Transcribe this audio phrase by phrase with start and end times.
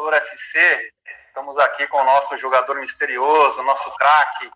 [0.00, 0.92] Tricolor FC,
[1.28, 4.50] estamos aqui com o nosso jogador misterioso, nosso craque,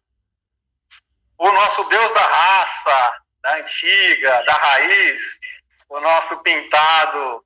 [1.36, 5.38] o nosso Deus da raça, da antiga, da raiz,
[5.90, 7.44] o nosso pintado.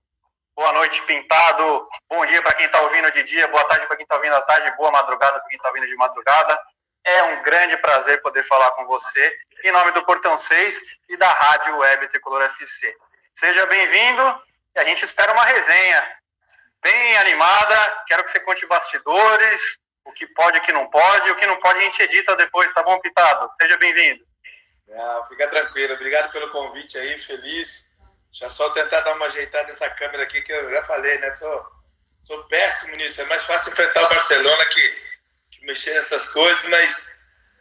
[0.54, 1.88] Boa noite, pintado.
[2.08, 4.42] Bom dia para quem está ouvindo de dia, boa tarde para quem está ouvindo à
[4.42, 6.56] tarde, boa madrugada para quem está ouvindo de madrugada.
[7.02, 11.32] É um grande prazer poder falar com você em nome do Portão 6 e da
[11.32, 12.96] Rádio Web Tricolor FC.
[13.34, 14.40] Seja bem-vindo
[14.76, 16.17] e a gente espera uma resenha
[16.82, 18.04] bem animada.
[18.06, 21.58] Quero que você conte bastidores, o que pode, o que não pode, o que não
[21.60, 23.48] pode a gente edita depois, tá bom, Pitado?
[23.52, 24.24] Seja bem-vindo.
[24.88, 25.94] Não, fica tranquilo.
[25.94, 27.86] Obrigado pelo convite aí, feliz.
[28.32, 31.32] Já só tentar dar uma ajeitada nessa câmera aqui, que eu já falei, né?
[31.34, 31.66] Sou,
[32.24, 33.20] sou péssimo nisso.
[33.20, 35.02] É mais fácil enfrentar o Barcelona que,
[35.50, 37.06] que mexer nessas coisas, mas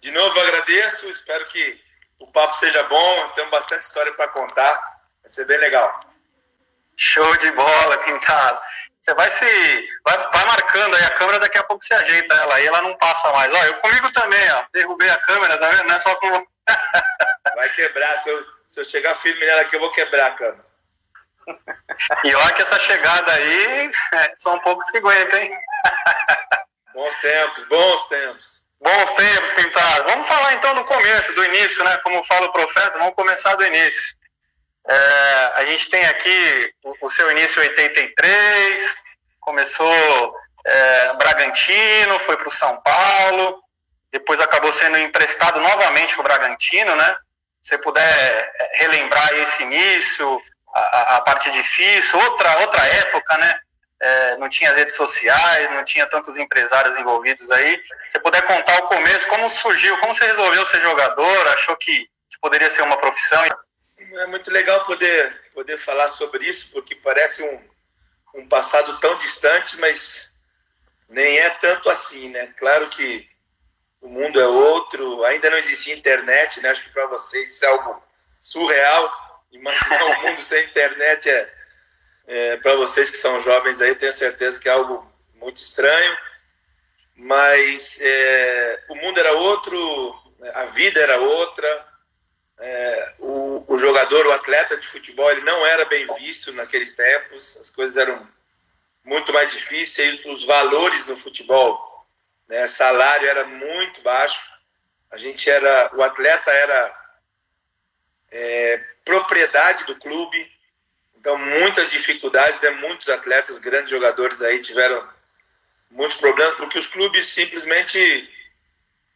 [0.01, 1.09] de novo agradeço.
[1.09, 1.81] Espero que
[2.19, 3.29] o papo seja bom.
[3.31, 4.75] Temos bastante história para contar.
[5.21, 5.99] Vai ser bem legal.
[6.97, 8.59] Show de bola, Pintado.
[8.99, 9.89] Você vai se.
[10.03, 12.97] Vai, vai, marcando aí a câmera, daqui a pouco você ajeita ela aí, ela não
[12.97, 13.53] passa mais.
[13.53, 14.65] Ó, eu comigo também, ó.
[14.73, 15.87] Derrubei a câmera, tá vendo?
[15.87, 16.29] Não é só com.
[17.55, 18.17] vai quebrar.
[18.17, 20.65] Se eu, se eu chegar firme nela aqui, eu vou quebrar a câmera.
[22.25, 25.51] E olha que essa chegada aí é, são poucos que aguentam, hein?
[26.93, 28.63] Bons tempos, bons tempos.
[28.81, 30.09] Bons tempos, Pintado.
[30.09, 31.95] Vamos falar então do começo, do início, né?
[31.97, 34.17] Como fala o profeta, vamos começar do início.
[34.89, 39.01] É, a gente tem aqui o, o, seu início em 83,
[39.41, 40.33] começou
[40.65, 43.61] é, Bragantino, foi para o São Paulo,
[44.11, 47.17] depois acabou sendo emprestado novamente para o Bragantino, né?
[47.61, 50.41] Se você puder é, relembrar esse início,
[50.73, 53.59] a, a, parte difícil, outra, outra época, né?
[53.99, 57.81] É, não tinha as redes sociais, não tinha tantos empresários envolvidos aí.
[57.83, 62.05] Se você puder contar o começo, como surgiu, como você resolveu ser jogador, achou que,
[62.29, 63.43] que poderia ser uma profissão?
[64.13, 69.77] É muito legal poder, poder falar sobre isso, porque parece um, um passado tão distante,
[69.79, 70.31] mas
[71.09, 72.47] nem é tanto assim, né?
[72.57, 73.27] Claro que
[74.01, 76.69] o mundo é outro, ainda não existia internet, né?
[76.69, 78.01] Acho que para vocês isso é algo
[78.39, 79.45] surreal.
[79.51, 81.53] Imaginar um mundo sem internet é,
[82.27, 86.17] é para vocês que são jovens aí, tenho certeza que é algo muito estranho.
[87.15, 90.15] Mas é, o mundo era outro,
[90.53, 91.86] a vida era outra,
[92.59, 97.57] é, o, o, jogador, o atleta de futebol, ele não era bem visto naqueles tempos,
[97.57, 98.27] as coisas eram
[99.03, 102.05] muito mais difíceis, os valores no futebol,
[102.47, 104.39] né, salário era muito baixo,
[105.11, 106.99] a gente era, o atleta era
[108.31, 110.51] é, propriedade do clube,
[111.15, 115.07] então muitas dificuldades, né, muitos atletas, grandes jogadores aí tiveram
[115.91, 118.29] muitos problemas, porque os clubes simplesmente,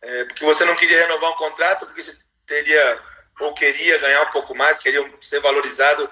[0.02, 3.02] é, porque você não queria renovar um contrato, porque você teria
[3.40, 6.09] ou queria ganhar um pouco mais, queria ser valorizado,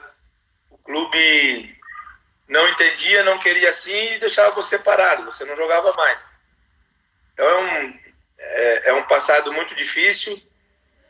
[0.69, 1.77] o clube
[2.47, 6.25] não entendia, não queria assim e deixava você parado, você não jogava mais.
[7.33, 7.99] Então é um,
[8.37, 10.41] é, é um passado muito difícil,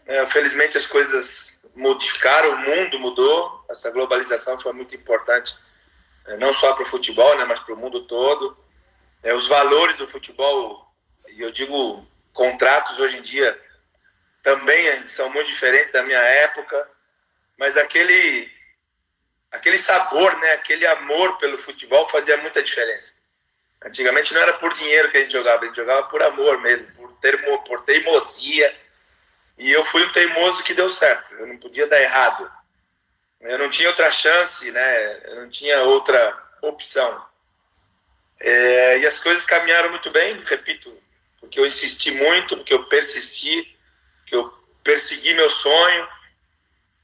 [0.05, 5.55] é, felizmente as coisas modificaram, o mundo mudou, essa globalização foi muito importante,
[6.27, 8.57] é, não só para o futebol, né, mas para o mundo todo.
[9.23, 10.93] É, os valores do futebol,
[11.27, 13.59] e eu digo contratos hoje em dia,
[14.41, 16.87] também são muito diferentes da minha época,
[17.57, 18.49] mas aquele
[19.51, 23.13] aquele sabor, né, aquele amor pelo futebol fazia muita diferença.
[23.83, 26.85] Antigamente não era por dinheiro que a gente jogava, a gente jogava por amor mesmo,
[26.93, 28.75] por, termo, por teimosia.
[29.57, 32.49] E eu fui um teimoso que deu certo, eu não podia dar errado.
[33.41, 37.25] Eu não tinha outra chance, né, eu não tinha outra opção.
[38.39, 40.95] É, e as coisas caminharam muito bem, repito,
[41.39, 43.77] porque eu insisti muito, porque eu persisti,
[44.29, 44.53] que eu
[44.83, 46.07] persegui meu sonho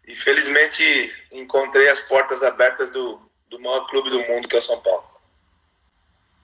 [0.07, 3.19] e felizmente encontrei as portas abertas do,
[3.49, 5.03] do maior clube do mundo, que é o São Paulo.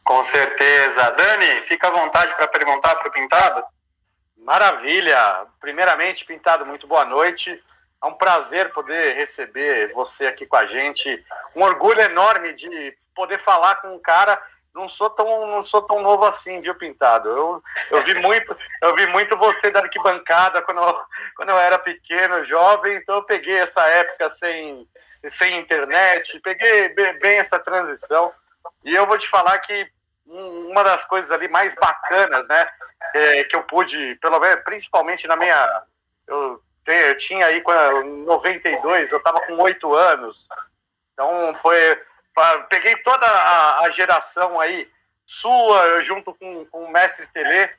[0.04, 1.12] Com certeza.
[1.12, 3.64] Dani, fica à vontade para perguntar para o Pintado.
[4.38, 5.46] Maravilha!
[5.60, 7.64] Primeiramente, Pintado, muito boa noite.
[8.04, 11.24] É um prazer poder receber você aqui com a gente.
[11.56, 14.42] Um orgulho enorme de poder falar com um cara
[14.74, 17.30] não sou tão não sou tão novo assim, viu, Pintado?
[17.30, 21.00] Eu, eu vi muito eu vi muito você da arquibancada quando eu,
[21.36, 24.88] quando eu era pequeno, jovem, então eu peguei essa época sem
[25.30, 28.32] sem internet, peguei bem essa transição
[28.84, 29.88] e eu vou te falar que
[30.26, 32.68] uma das coisas ali mais bacanas, né,
[33.14, 35.84] é, que eu pude, pelo menos, principalmente na minha
[36.28, 40.48] eu, eu tinha aí quando 92, eu estava com oito anos
[41.14, 42.02] Então foi.
[42.70, 44.90] Peguei toda a, a geração aí
[45.26, 47.70] sua, junto com, com o mestre Tele,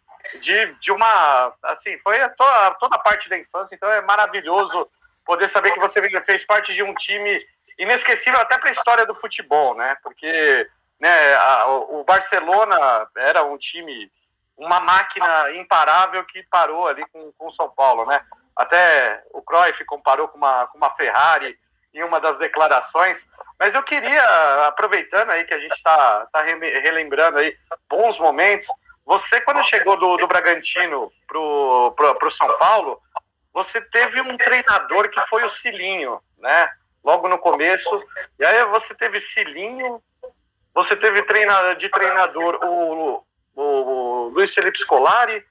[0.41, 1.53] de, de uma.
[1.63, 4.89] Assim, foi toda, toda a parte da infância, então é maravilhoso
[5.25, 7.39] poder saber que você fez parte de um time
[7.79, 9.97] inesquecível até para a história do futebol, né?
[10.03, 10.69] Porque
[11.01, 14.11] né, a, o Barcelona era um time,
[14.57, 18.21] uma máquina imparável que parou ali com, com o São Paulo, né?
[18.55, 21.59] Até o Cruyff comparou com uma, com uma Ferrari
[21.95, 23.27] em uma das declarações.
[23.63, 27.57] Mas eu queria, aproveitando aí que a gente está tá relembrando aí
[27.89, 28.67] bons momentos,
[29.07, 33.01] você quando chegou do, do Bragantino pro, pro São Paulo,
[33.55, 36.69] você teve um treinador que foi o Cilinho, né?
[37.05, 38.05] Logo no começo.
[38.37, 40.03] E aí você teve Cilinho,
[40.75, 43.25] você teve treina, de treinador o,
[43.55, 45.47] o, o Luiz Felipe Scolari,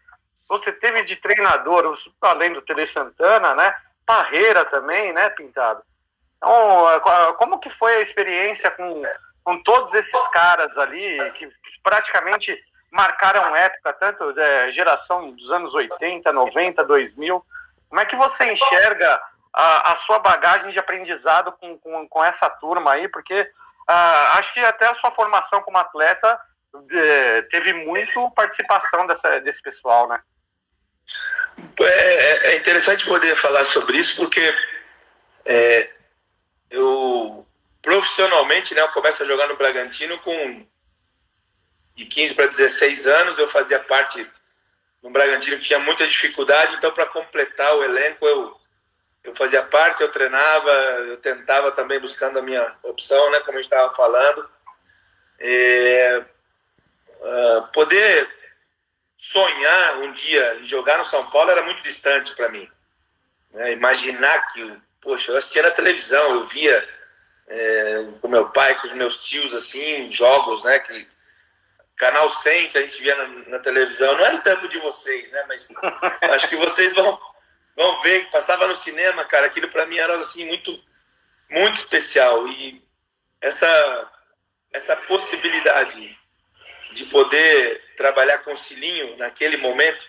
[0.50, 3.74] você teve de treinador, além do Tele Santana, né?
[4.06, 5.82] Parreira também, né, Pintado?
[6.42, 9.04] Então, como que foi a experiência com,
[9.44, 11.48] com todos esses caras ali, que
[11.84, 12.58] praticamente
[12.92, 17.46] marcaram época, tanto é, geração dos anos 80, 90, 2000,
[17.88, 19.22] como é que você enxerga
[19.54, 23.08] a, a sua bagagem de aprendizado com, com, com, essa turma aí?
[23.08, 26.40] Porque uh, acho que até a sua formação como atleta
[26.74, 30.22] uh, teve muito participação dessa, desse pessoal, né?
[31.80, 34.56] É, é, é interessante poder falar sobre isso, porque
[35.46, 35.90] é,
[36.72, 37.46] eu
[37.82, 40.66] profissionalmente, né, eu começo a jogar no Bragantino com
[41.94, 44.28] de 15 para 16 anos, eu fazia parte
[45.04, 48.62] no Bragantino tinha muita dificuldade, então para completar o elenco eu
[49.24, 53.62] eu fazia parte, eu treinava, eu tentava também buscando a minha opção, né, como a
[53.62, 54.50] gente estava falando.
[55.40, 56.26] É,
[57.20, 58.28] uh, poder
[59.16, 62.68] sonhar um dia em jogar no São Paulo era muito distante para mim.
[63.52, 63.74] Né?
[63.74, 66.88] Imaginar que, poxa, eu assistia na televisão, eu via
[67.48, 71.08] é, com meu pai, com os meus tios, assim, jogos, né, que
[72.02, 75.30] Canal 100 que a gente via na, na televisão, não era o tempo de vocês,
[75.30, 75.46] né?
[75.48, 75.70] Mas
[76.34, 77.20] acho que vocês vão,
[77.76, 79.46] vão ver que passava no cinema, cara.
[79.46, 80.84] Aquilo para mim era assim muito,
[81.48, 82.84] muito especial e
[83.40, 84.12] essa
[84.74, 86.18] essa possibilidade
[86.94, 90.04] de poder trabalhar com o Cilinho naquele momento,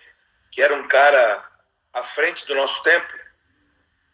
[0.51, 1.47] que era um cara
[1.93, 3.13] à frente do nosso tempo,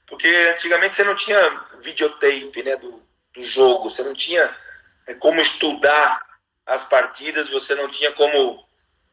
[0.08, 3.02] porque antigamente você não tinha videotape, né, do,
[3.34, 4.54] do jogo, você não tinha
[5.06, 6.26] é, como estudar
[6.66, 8.66] as partidas, você não tinha como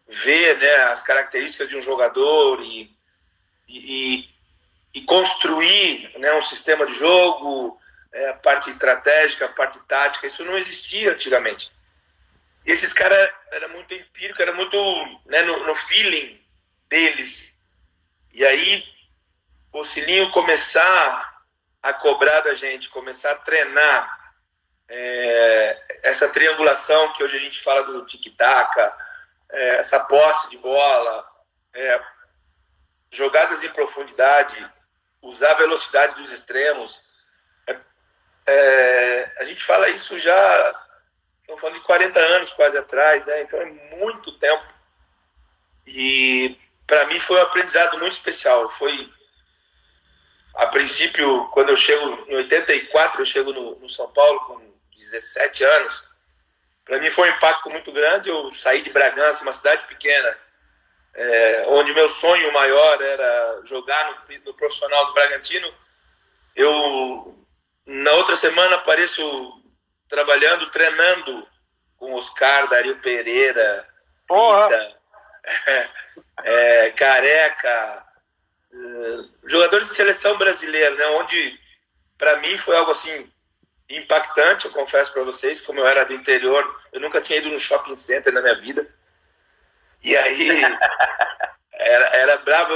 [0.07, 2.89] ver né, as características de um jogador e,
[3.67, 4.29] e,
[4.93, 7.77] e construir né, um sistema de jogo,
[8.13, 11.69] é, a parte estratégica, a parte tática, isso não existia antigamente.
[12.65, 14.77] E esses caras era muito empírico, era muito
[15.25, 16.41] né, no, no feeling
[16.89, 17.53] deles.
[18.33, 18.94] E aí
[19.75, 21.43] o Cilinho começar
[21.83, 24.33] a cobrar da gente, começar a treinar
[24.87, 28.73] é, essa triangulação que hoje a gente fala do tic-tac,
[29.49, 31.27] é, essa posse de bola,
[31.73, 32.01] é,
[33.11, 34.65] jogadas em profundidade,
[35.21, 37.03] usar a velocidade dos extremos.
[37.67, 37.77] É,
[38.45, 40.85] é, a gente fala isso já,
[41.41, 43.41] estamos falando de 40 anos quase atrás, né?
[43.41, 44.73] então é muito tempo.
[45.85, 46.57] E
[46.87, 48.69] para mim foi um aprendizado muito especial.
[48.69, 49.13] Foi
[50.55, 55.63] a princípio, quando eu chego em 84, eu chego no, no São Paulo com 17
[55.63, 56.03] anos,
[56.85, 58.29] para mim foi um impacto muito grande.
[58.29, 60.37] Eu saí de Bragança, uma cidade pequena,
[61.15, 65.73] é, onde meu sonho maior era jogar no, no, profissional do Bragantino.
[66.55, 67.45] Eu,
[67.85, 69.61] na outra semana, apareço
[70.07, 71.47] trabalhando, treinando
[71.97, 73.87] com Oscar, Dario Pereira,
[74.27, 74.95] Pita,
[75.65, 75.89] é,
[76.85, 78.05] é, Careca,
[78.75, 81.59] é, jogadores de seleção brasileira, né, onde
[82.17, 83.31] para mim foi algo assim
[83.89, 87.59] impactante, eu confesso para vocês, como eu era do interior, eu nunca tinha ido no
[87.59, 88.87] shopping center na minha vida.
[90.03, 90.49] E aí
[91.71, 92.73] era, era bravo,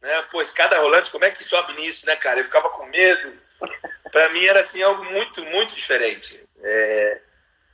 [0.00, 0.22] né?
[0.30, 2.40] Pô, escada rolante, como é que sobe nisso, né, cara?
[2.40, 3.34] Eu ficava com medo.
[4.10, 6.42] Para mim era assim algo muito, muito diferente.
[6.62, 7.20] É...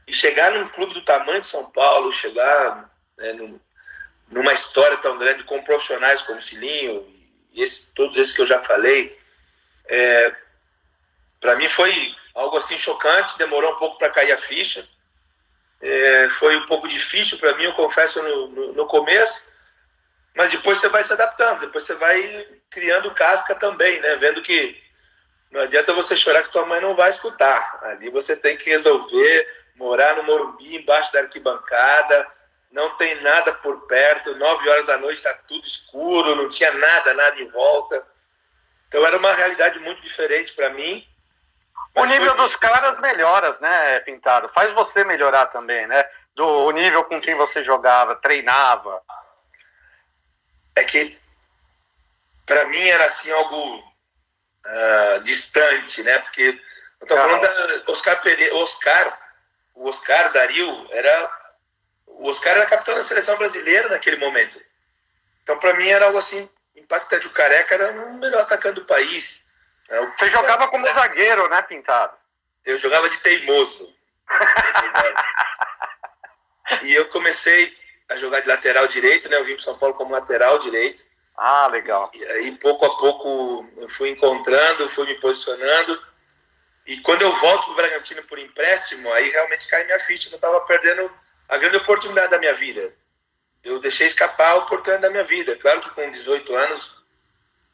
[0.06, 3.60] E chegar num clube do tamanho de São Paulo, chegar né, num,
[4.28, 7.06] numa história tão grande com profissionais como Cilinho
[7.54, 9.18] esse, todos esses que eu já falei,
[9.86, 10.34] é...
[11.40, 14.86] para mim foi algo assim chocante, demorou um pouco para cair a ficha.
[15.80, 19.42] É, foi um pouco difícil para mim, eu confesso, no, no, no, começo,
[20.32, 24.14] mas depois você vai se adaptando, depois você vai criando casca também, né?
[24.14, 24.80] Vendo que
[25.50, 27.80] não adianta você chorar que tua mãe não vai escutar.
[27.82, 32.28] Ali você tem que resolver, morar no Morumbi, embaixo da arquibancada,
[32.72, 37.14] não tem nada por perto, nove horas da noite está tudo escuro, não tinha nada,
[37.14, 38.04] nada em volta.
[38.88, 41.06] Então era uma realidade muito diferente para mim
[41.94, 44.48] o nível dos caras melhoras, né, Pintado?
[44.50, 46.04] Faz você melhorar também, né?
[46.34, 49.02] Do nível com quem você jogava, treinava.
[50.74, 51.18] É que
[52.46, 56.18] para mim era assim algo uh, distante, né?
[56.20, 56.58] Porque
[57.00, 59.18] eu tô falando da Oscar Pereira, Oscar,
[59.74, 61.41] o Oscar Dario era
[62.18, 64.60] o Oscar era capitão da seleção brasileira naquele momento.
[65.42, 67.26] Então para mim era algo assim, impactante.
[67.26, 69.44] O Careca era o melhor atacante do país.
[70.16, 72.16] Você jogava como zagueiro, né, Pintado?
[72.64, 73.92] Eu jogava de teimoso.
[76.82, 77.76] e eu comecei
[78.08, 79.36] a jogar de lateral direito, né?
[79.36, 81.04] Eu vim para São Paulo como lateral direito.
[81.36, 82.10] Ah, legal.
[82.14, 86.00] E aí, pouco a pouco, eu fui encontrando, fui me posicionando.
[86.86, 90.28] E quando eu volto para o Bragantino por empréstimo, aí realmente cai minha ficha.
[90.30, 91.10] Eu estava perdendo
[91.52, 92.94] a grande oportunidade da minha vida.
[93.62, 95.54] Eu deixei escapar a oportunidade da minha vida.
[95.56, 96.96] Claro que com 18 anos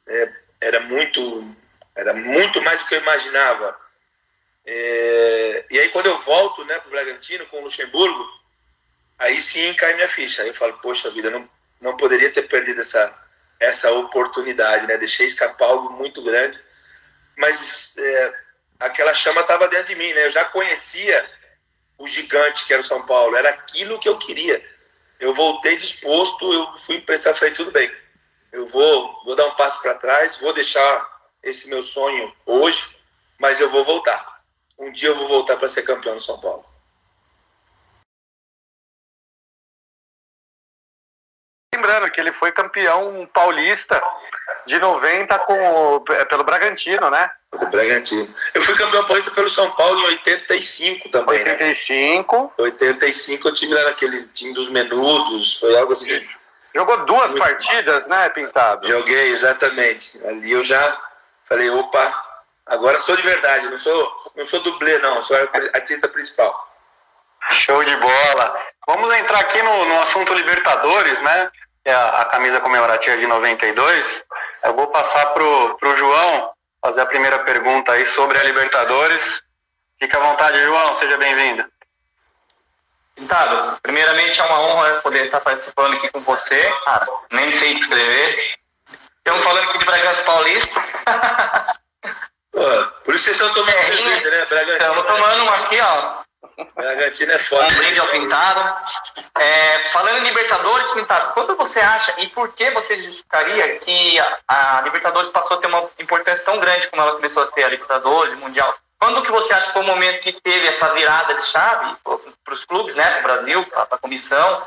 [0.05, 1.55] é, era muito
[1.95, 3.79] era muito mais do que eu imaginava.
[4.67, 8.27] É, e aí quando eu volto né, para o Bragantino com o Luxemburgo,
[9.17, 10.43] aí sim cai minha ficha.
[10.43, 11.49] Aí eu falo, poxa vida, não,
[11.81, 13.17] não poderia ter perdido essa,
[13.61, 14.97] essa oportunidade, né?
[14.97, 16.61] Deixei escapar algo muito grande.
[17.37, 18.35] Mas é,
[18.81, 20.27] aquela chama estava dentro de mim, né?
[20.27, 21.38] Eu já conhecia
[21.99, 24.65] o gigante que era o São Paulo, era aquilo que eu queria.
[25.19, 27.91] Eu voltei disposto, eu fui emprestar, falei, tudo bem.
[28.53, 32.89] Eu vou, vou dar um passo para trás, vou deixar esse meu sonho hoje,
[33.39, 34.43] mas eu vou voltar.
[34.79, 36.65] Um dia eu vou voltar para ser campeão no São Paulo.
[41.79, 44.03] Lembrando que ele foi campeão paulista
[44.67, 47.31] de 90 com, é, pelo Bragantino, né?
[47.51, 48.35] Pelo Bragantino.
[48.53, 51.39] Eu fui campeão paulista pelo São Paulo em 85 também.
[51.39, 52.43] 85.
[52.43, 52.51] Né?
[52.65, 56.27] 85 eu tive lá naquele time dos menudos, foi algo assim.
[56.75, 58.87] Jogou duas Muito partidas, né, Pintado?
[58.87, 60.19] Joguei, exatamente.
[60.27, 60.99] Ali eu já
[61.49, 62.25] Falei, opa,
[62.67, 65.35] agora sou de verdade, não sou, não sou dublê, não, sou
[65.73, 66.69] artista principal.
[67.49, 68.61] Show de bola.
[68.87, 71.51] Vamos entrar aqui no, no assunto Libertadores, né?
[71.89, 74.27] É a, a, camisa comemorativa de 92.
[74.63, 76.51] Eu vou passar pro, pro João
[76.83, 79.43] fazer a primeira pergunta aí sobre a Libertadores.
[79.99, 81.65] Fique à vontade, João, seja bem-vindo.
[83.15, 86.63] Pintado, primeiramente é uma honra poder estar participando aqui com você.
[86.85, 88.59] Cara, nem sei escrever.
[89.17, 90.81] Estamos falando aqui de Bragança Paulista.
[92.53, 94.45] Pô, por isso vocês estão tomando é, cerveja, né?
[94.45, 94.91] Bragantino.
[94.91, 96.28] Estamos tomando um aqui, ó.
[96.75, 97.67] Bragantino é foda.
[97.67, 98.87] Um brinde ao Pintado.
[99.39, 104.79] É, falando em Libertadores, Pintado, quando você acha e por que você justificaria que a,
[104.79, 107.69] a, Libertadores passou a ter uma importância tão grande como ela começou a ter, a
[107.69, 108.75] Libertadores, Mundial?
[108.99, 111.97] Quando que você acha que foi o momento que teve essa virada de chave
[112.45, 114.63] para os clubes, né, para o Brasil, para a comissão?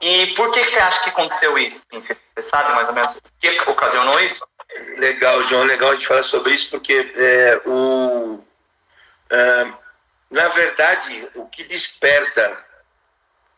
[0.00, 1.80] E por que, que você acha que aconteceu isso?
[1.92, 2.16] Você
[2.50, 4.44] sabe mais ou menos o que ocasionou isso?
[4.98, 8.44] Legal, João, legal a gente falar sobre isso, porque é, o,
[9.30, 9.66] é,
[10.30, 12.64] na verdade, o que desperta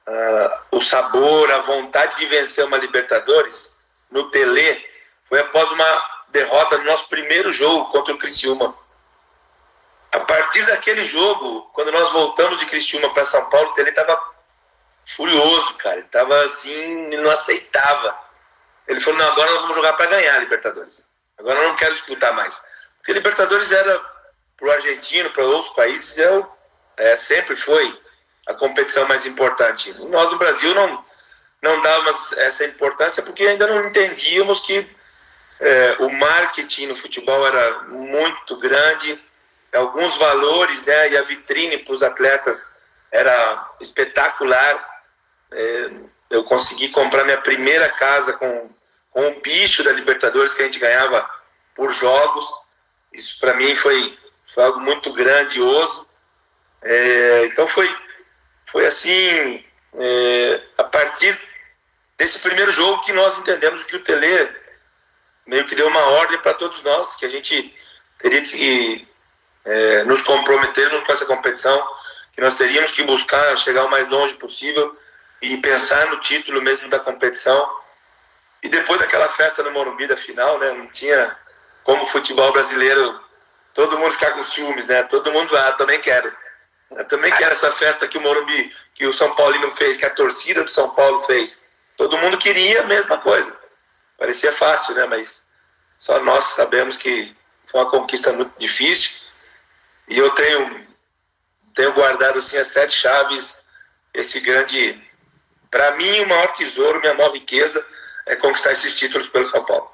[0.07, 3.73] uh, o sabor, a vontade de vencer uma Libertadores
[4.11, 4.87] no Tele
[5.25, 8.75] foi após uma derrota no nosso primeiro jogo contra o Criciúma.
[10.13, 14.21] A partir daquele jogo, quando nós voltamos de Criciúma para São Paulo, o Tele estava
[15.05, 15.99] furioso, cara.
[15.99, 18.19] Ele tava assim, ele não aceitava.
[18.87, 21.05] Ele falou: não, agora nós vamos jogar para ganhar a Libertadores.
[21.39, 22.61] Agora eu não quero disputar mais.
[22.99, 23.99] Porque Libertadores era,
[24.57, 26.47] para o argentino, para outros países, é,
[26.99, 27.97] é, sempre foi
[28.47, 29.95] a competição mais importante.
[30.09, 31.05] Nós no Brasil não,
[31.62, 34.87] não dávamos essa importância porque ainda não entendíamos que
[35.61, 39.19] é, o marketing no futebol era muito grande,
[39.73, 42.71] alguns valores né, e a vitrine para os atletas
[43.11, 44.87] era espetacular.
[45.52, 45.90] É,
[46.31, 48.71] eu consegui comprar minha primeira casa com,
[49.11, 51.28] com o bicho da Libertadores que a gente ganhava
[51.75, 52.47] por jogos.
[53.12, 56.08] Isso para mim foi, foi algo muito grandioso.
[56.83, 57.95] É, então foi,
[58.67, 61.39] foi assim, é, a partir
[62.17, 64.49] desse primeiro jogo que nós entendemos que o Tele
[65.47, 67.75] meio que deu uma ordem para todos nós, que a gente
[68.19, 69.09] teria que
[69.65, 71.83] é, nos comprometer com essa competição,
[72.33, 74.97] que nós teríamos que buscar chegar o mais longe possível
[75.41, 77.69] e pensar no título mesmo da competição.
[78.63, 81.37] E depois daquela festa no Morumbi da final, né, não tinha
[81.85, 83.21] como o futebol brasileiro
[83.73, 85.05] todo mundo ficar com ciúmes, né?
[85.05, 86.33] Todo mundo, ah, também quero.
[86.90, 90.11] Eu também quero essa festa que o Morumbi, que o São Paulino fez, que a
[90.11, 91.61] torcida do São Paulo fez.
[91.97, 93.54] Todo mundo queria a mesma coisa.
[94.16, 95.04] Parecia fácil, né?
[95.07, 95.45] Mas
[95.97, 99.18] só nós sabemos que foi uma conquista muito difícil.
[100.09, 100.87] E eu tenho,
[101.75, 103.59] tenho guardado assim as sete chaves,
[104.14, 105.00] esse grande
[105.71, 107.85] para mim, o maior tesouro, minha maior riqueza
[108.25, 109.90] é conquistar esses títulos pelo São Paulo.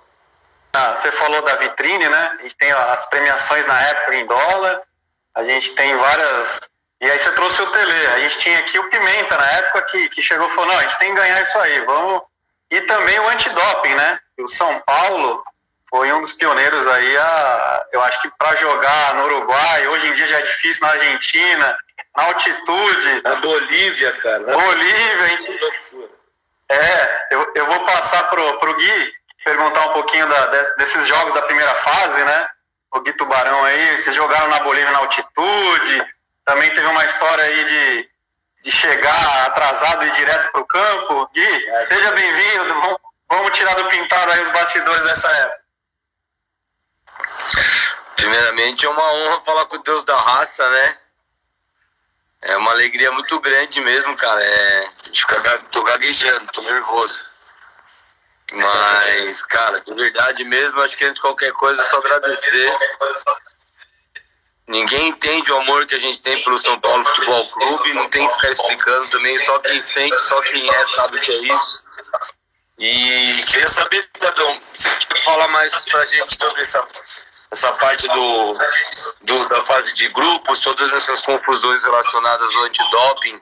[0.72, 2.36] Ah, você falou da vitrine, né?
[2.38, 4.82] A gente tem as premiações na época em dólar
[5.34, 6.60] a gente tem várias.
[7.04, 8.06] E aí você trouxe o Tele.
[8.06, 10.80] A gente tinha aqui o Pimenta na época que, que chegou e falou: não, a
[10.80, 12.22] gente tem que ganhar isso aí, vamos.
[12.70, 14.18] E também o antidoping, né?
[14.38, 15.44] O São Paulo
[15.90, 20.14] foi um dos pioneiros aí, a, eu acho que para jogar no Uruguai, hoje em
[20.14, 21.76] dia já é difícil na Argentina,
[22.16, 23.22] na altitude.
[23.22, 24.38] Na Bolívia, cara.
[24.38, 25.60] Na Bolívia, a gente.
[26.70, 29.12] É, eu, eu vou passar pro, pro Gui
[29.44, 30.46] perguntar um pouquinho da,
[30.78, 32.48] desses jogos da primeira fase, né?
[32.90, 36.13] O Gui Tubarão aí, vocês jogaram na Bolívia na altitude,
[36.44, 38.10] também teve uma história aí de,
[38.62, 41.28] de chegar atrasado e direto pro campo.
[41.32, 42.98] Gui, é, seja bem-vindo, vamos,
[43.28, 45.64] vamos tirar do pintado aí os bastidores dessa época.
[48.16, 50.98] Primeiramente é uma honra falar com o Deus da raça, né?
[52.42, 54.42] É uma alegria muito grande mesmo, cara.
[54.44, 54.90] É,
[55.70, 57.20] tô gaguejando, tô nervoso.
[58.52, 62.78] Mas, cara, de verdade mesmo, acho que antes de qualquer coisa é só agradecer.
[64.66, 68.26] Ninguém entende o amor que a gente tem pelo São Paulo Futebol Clube, não tem
[68.26, 71.84] que ficar explicando também, só quem sente, só quem é sabe o que é isso.
[72.78, 76.86] E queria saber, Tadão, você quer falar mais pra gente sobre essa
[77.54, 78.58] essa parte do,
[79.22, 83.40] do, da fase de grupos, todas essas confusões relacionadas ao antidoping,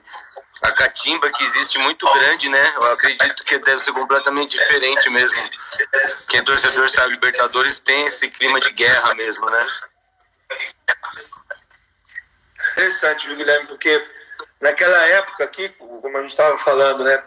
[0.61, 2.73] a catimba que existe muito grande, né?
[2.75, 5.49] Eu acredito que deve ser completamente diferente mesmo.
[6.29, 9.67] Quem é torcedor sabe, Libertadores tem esse clima de guerra mesmo, né?
[12.71, 13.67] Interessante, viu, Guilherme?
[13.67, 14.03] Porque
[14.59, 17.23] naquela época aqui, como a gente estava falando, né?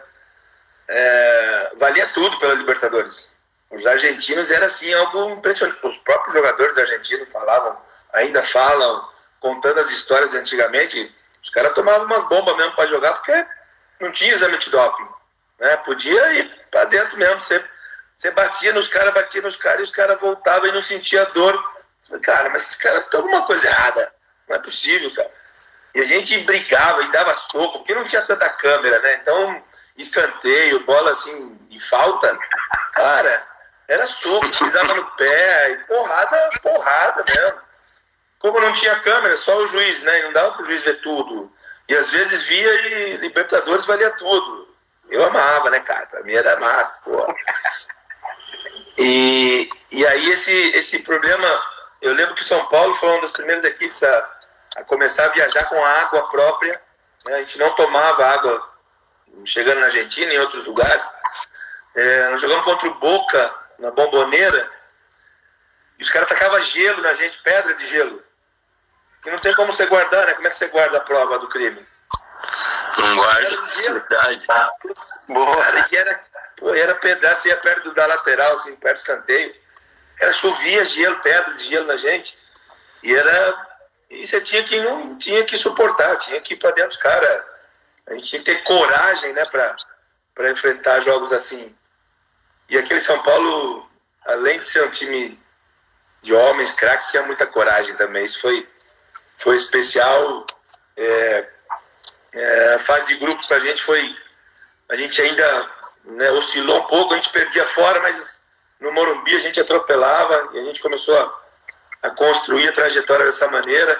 [0.89, 3.35] É, valia tudo pela Libertadores.
[3.69, 5.79] Os argentinos era assim algo impressionante.
[5.83, 7.77] Os próprios jogadores argentinos falavam,
[8.13, 9.07] ainda falam,
[9.39, 11.13] contando as histórias antigamente.
[11.43, 13.45] Os caras tomavam umas bombas mesmo para jogar porque
[13.99, 15.07] não tinha exame de doping.
[15.59, 15.77] Né?
[15.77, 17.39] Podia ir para dentro mesmo.
[17.39, 17.63] Você,
[18.13, 21.76] você batia nos caras, batia nos caras e os caras voltavam e não sentia dor.
[22.05, 24.13] Falei, cara, mas esse cara tem alguma coisa errada.
[24.47, 25.31] Não é possível, cara.
[25.95, 29.19] E a gente brigava e dava soco, porque não tinha tanta câmera, né?
[29.21, 29.63] Então,
[29.97, 32.37] escanteio, bola assim, de falta,
[32.93, 33.43] cara,
[33.87, 37.59] era soco, pisava no pé, e porrada, porrada mesmo.
[38.39, 40.21] Como não tinha câmera, só o juiz, né?
[40.23, 41.51] Não dava pro juiz ver tudo.
[41.87, 44.67] E às vezes via e Libertadores valia tudo.
[45.09, 46.05] Eu amava, né, cara?
[46.05, 47.33] Pra mim era massa, pô.
[48.97, 51.61] E, e aí esse, esse problema,
[52.01, 54.35] eu lembro que São Paulo foi uma das primeiras equipes a,
[54.77, 56.79] a começar a viajar com água própria.
[57.27, 57.35] Né?
[57.35, 58.69] A gente não tomava água
[59.45, 61.11] chegando na Argentina e em outros lugares.
[61.95, 64.71] É, nós jogamos contra o Boca na bomboneira,
[65.99, 68.23] e os caras tacavam gelo na gente, pedra de gelo.
[69.21, 70.33] Que não tem como você guardar, né?
[70.33, 71.85] Como é que você guarda a prova do crime?
[72.97, 74.47] Não guarda, verdade.
[75.27, 75.63] Boa.
[75.63, 76.23] Cara, e era,
[76.57, 79.55] pô, era pedaço, ia perto da lateral, assim, perto do escanteio.
[80.19, 82.37] Era chovia gelo, pedra de gelo na gente.
[83.03, 83.67] E era.
[84.09, 87.43] E você tinha que, não, tinha que suportar, tinha que ir pra dentro dos caras.
[88.07, 89.43] A gente tinha que ter coragem, né,
[90.33, 91.75] pra enfrentar jogos assim.
[92.69, 93.89] E aquele São Paulo,
[94.25, 95.37] além de ser um time
[96.21, 98.25] de homens craques, tinha muita coragem também.
[98.25, 98.67] Isso foi,
[99.37, 100.45] foi especial.
[100.95, 101.49] É,
[102.33, 104.15] é, a fase de grupos para a gente foi.
[104.89, 105.69] A gente ainda
[106.05, 108.41] né, oscilou um pouco, a gente perdia fora, mas
[108.79, 111.33] no Morumbi a gente atropelava e a gente começou a,
[112.03, 113.99] a construir a trajetória dessa maneira.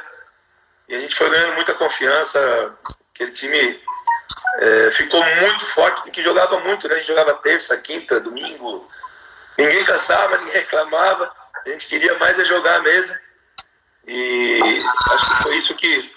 [0.87, 2.73] E a gente foi ganhando muita confiança.
[3.13, 3.81] Aquele time
[4.59, 6.95] é, ficou muito forte, porque jogava muito, né?
[6.95, 8.87] A gente jogava terça, quinta, domingo.
[9.57, 11.31] Ninguém cansava, ninguém reclamava.
[11.65, 13.15] A gente queria mais é jogar mesmo.
[14.07, 14.79] E
[15.11, 16.11] acho que foi isso que,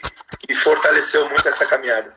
[0.47, 2.15] que fortaleceu muito essa caminhada.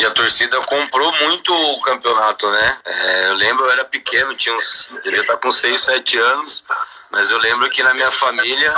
[0.00, 2.78] E a torcida comprou muito o campeonato, né?
[2.84, 4.92] É, eu lembro, eu era pequeno, tinha uns.
[5.04, 6.64] Devia estar com 6, 7 anos,
[7.12, 8.74] mas eu lembro que na minha família.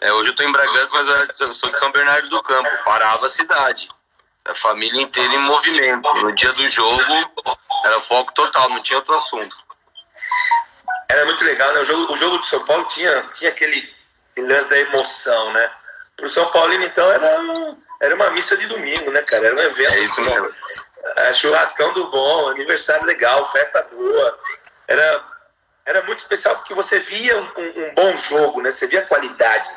[0.00, 2.68] É, hoje eu estou em Bragança, mas eu sou de São Bernardo do Campo.
[2.84, 3.88] Parava a cidade
[4.48, 6.14] a família inteira em movimento.
[6.22, 7.02] No dia do jogo,
[7.84, 9.56] era foco total, não tinha outro assunto.
[11.08, 11.80] Era muito legal, né?
[11.80, 13.88] O jogo, o jogo do São Paulo tinha, tinha aquele,
[14.38, 15.70] lance da emoção, né?
[16.16, 17.42] Pro São Paulino, então, era,
[18.00, 19.46] era uma missa de domingo, né, cara?
[19.46, 19.92] Era um evento.
[19.92, 20.54] É isso mesmo.
[21.16, 24.38] É, churrascão do bom, aniversário legal, festa boa.
[24.86, 25.24] Era,
[25.84, 28.70] era muito especial porque você via um, um, um bom jogo, né?
[28.70, 29.70] Você via qualidade.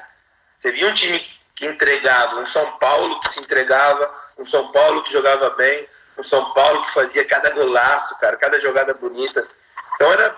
[0.56, 1.20] Você via um time
[1.56, 6.24] que entregava, um São Paulo que se entregava, um São Paulo que jogava bem, um
[6.24, 9.48] São Paulo que fazia cada golaço, cara, cada jogada bonita.
[9.96, 10.36] Então era,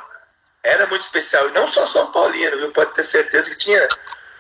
[0.64, 1.50] era muito especial.
[1.50, 2.72] E não só São Paulino, viu?
[2.72, 3.88] Pode ter certeza que tinha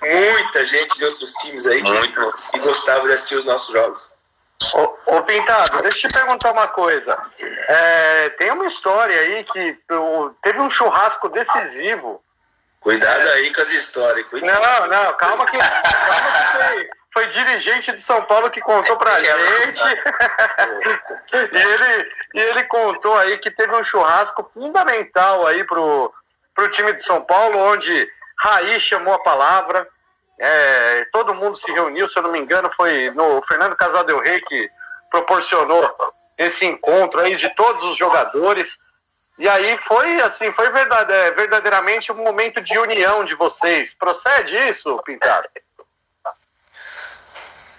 [0.01, 2.11] muita gente de outros times aí que,
[2.51, 4.09] que gostava de assistir os nossos jogos.
[4.75, 7.17] Ô, ô, Pintado, deixa eu te perguntar uma coisa.
[7.39, 9.77] É, tem uma história aí que
[10.43, 12.23] teve um churrasco decisivo.
[12.79, 14.27] Cuidado aí com as histórias.
[14.27, 14.61] Cuidado.
[14.61, 19.83] Não, não, calma que, calma que foi dirigente de São Paulo que contou pra gente.
[21.33, 26.13] e, ele, e ele contou aí que teve um churrasco fundamental aí pro,
[26.55, 28.09] pro time de São Paulo, onde
[28.41, 29.87] Raí chamou a palavra.
[30.39, 34.19] É, todo mundo se reuniu, se eu não me engano, foi no Fernando Casal Del
[34.19, 34.67] Rey que
[35.11, 35.87] proporcionou
[36.35, 38.79] esse encontro aí de todos os jogadores.
[39.37, 43.93] E aí foi assim, foi verdade, é, verdadeiramente um momento de união de vocês.
[43.93, 45.47] Procede isso, Pintado?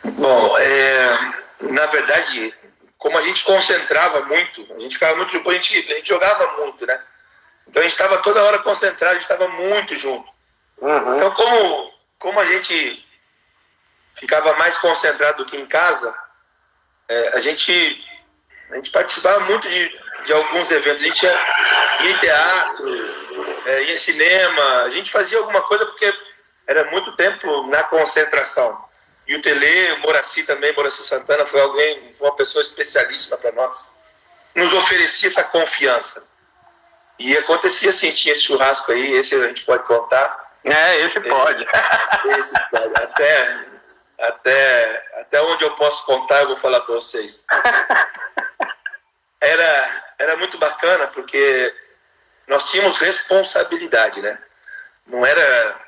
[0.04, 1.18] Bom, é,
[1.62, 2.54] na verdade,
[2.98, 6.86] como a gente concentrava muito, a gente ficava muito a gente, a gente jogava muito,
[6.86, 7.00] né?
[7.66, 10.30] Então a gente estava toda hora concentrado, a gente estava muito junto.
[10.82, 11.14] Uhum.
[11.14, 13.06] Então, como, como a gente
[14.14, 16.12] ficava mais concentrado do que em casa,
[17.08, 18.04] é, a, gente,
[18.70, 21.02] a gente participava muito de, de alguns eventos.
[21.02, 21.40] A gente ia,
[22.00, 26.12] ia em teatro, é, ia em cinema, a gente fazia alguma coisa porque
[26.66, 28.84] era muito tempo na concentração.
[29.26, 33.52] E o Tele, o Moraci também, Moraci Santana, foi alguém, foi uma pessoa especialíssima para
[33.52, 33.88] nós.
[34.52, 36.24] Nos oferecia essa confiança.
[37.20, 40.41] E acontecia assim, tinha esse churrasco aí, esse a gente pode contar.
[40.64, 41.66] É, esse pode.
[42.38, 43.02] Esse pode.
[43.02, 43.64] Até,
[44.18, 47.44] até, até onde eu posso contar, eu vou falar para vocês.
[49.40, 51.74] Era, era muito bacana porque
[52.46, 54.38] nós tínhamos responsabilidade, né?
[55.04, 55.80] Não era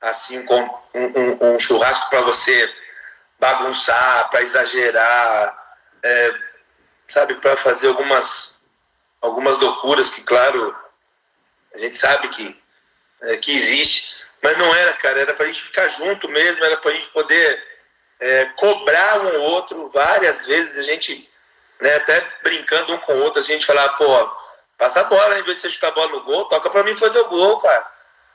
[0.00, 2.72] assim um, um, um churrasco para você
[3.40, 6.34] bagunçar, para exagerar, é,
[7.08, 8.54] sabe, para fazer algumas
[9.20, 10.76] algumas loucuras que, claro,
[11.74, 12.62] a gente sabe que
[13.24, 16.76] é, que existe, mas não era, cara, era para a gente ficar junto mesmo, era
[16.76, 17.62] para a gente poder
[18.20, 21.28] é, cobrar um outro várias vezes, a gente,
[21.80, 24.30] né, até brincando um com o outro, a gente falava, pô,
[24.78, 26.94] passa a bola, em vez de você chutar a bola no gol, toca para mim
[26.96, 27.86] fazer o gol, cara.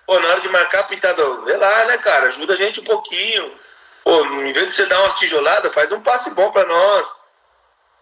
[0.05, 2.27] Pô, na hora de marcar, pintado, vê lá, né, cara?
[2.27, 3.55] Ajuda a gente um pouquinho.
[4.03, 7.13] Pô, em vez de você dar umas tijoladas, faz um passe bom para nós.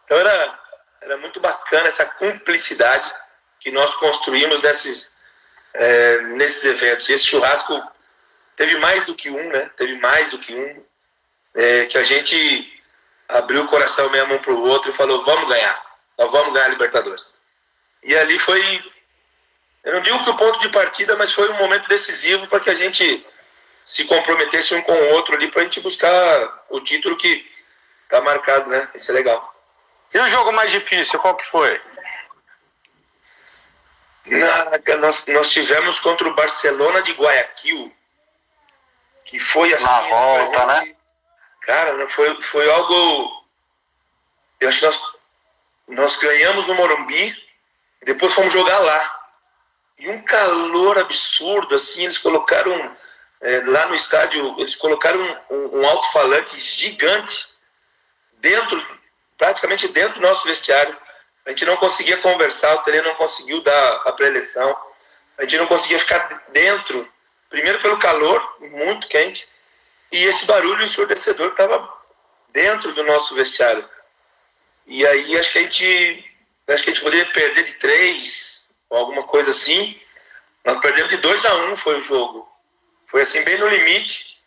[0.06, 0.60] Então era,
[1.02, 3.13] era muito bacana essa cumplicidade
[3.60, 5.12] que nós construímos nesses,
[5.73, 7.08] é, nesses eventos.
[7.10, 7.82] E esse churrasco
[8.56, 9.69] teve mais do que um, né?
[9.75, 10.84] Teve mais do que um.
[11.56, 12.82] É, que a gente
[13.27, 15.82] abriu o coração mesmo um para o outro e falou: vamos ganhar,
[16.17, 17.34] nós vamos ganhar a Libertadores.
[18.03, 18.62] E ali foi
[19.88, 22.69] eu não digo que o ponto de partida, mas foi um momento decisivo para que
[22.69, 23.25] a gente
[23.86, 27.49] se comprometesse um com o outro ali para a gente buscar o título que
[28.03, 28.86] está marcado, né?
[28.93, 29.56] Isso é legal.
[30.13, 31.80] E o jogo mais difícil, qual que foi?
[34.47, 37.93] Na, nós, nós tivemos contra o Barcelona de Guayaquil,
[39.25, 39.86] que foi assim.
[39.86, 40.95] Na volta, né?
[41.62, 43.45] Cara, foi, foi algo.
[44.60, 45.01] Eu acho que nós,
[45.89, 47.36] nós ganhamos no Morumbi,
[48.03, 49.13] depois fomos jogar lá.
[49.99, 52.95] E um calor absurdo, assim, eles colocaram
[53.41, 57.47] é, lá no estádio, eles colocaram um, um, um alto-falante gigante
[58.33, 58.86] dentro,
[59.38, 60.95] praticamente dentro do nosso vestiário.
[61.47, 64.77] A gente não conseguia conversar, o Tele não conseguiu dar a preleção,
[65.38, 67.10] a gente não conseguia ficar dentro,
[67.49, 69.47] primeiro pelo calor, muito quente,
[70.12, 71.89] e esse barulho ensurdecedor estava
[72.49, 73.88] dentro do nosso vestiário.
[74.86, 76.36] E aí acho que a gente,
[76.67, 79.97] acho que a gente poderia perder de três, ou alguma coisa assim.
[80.65, 82.45] Nós perdemos de 2 a 1 um, foi o jogo.
[83.05, 84.38] Foi assim, bem no limite.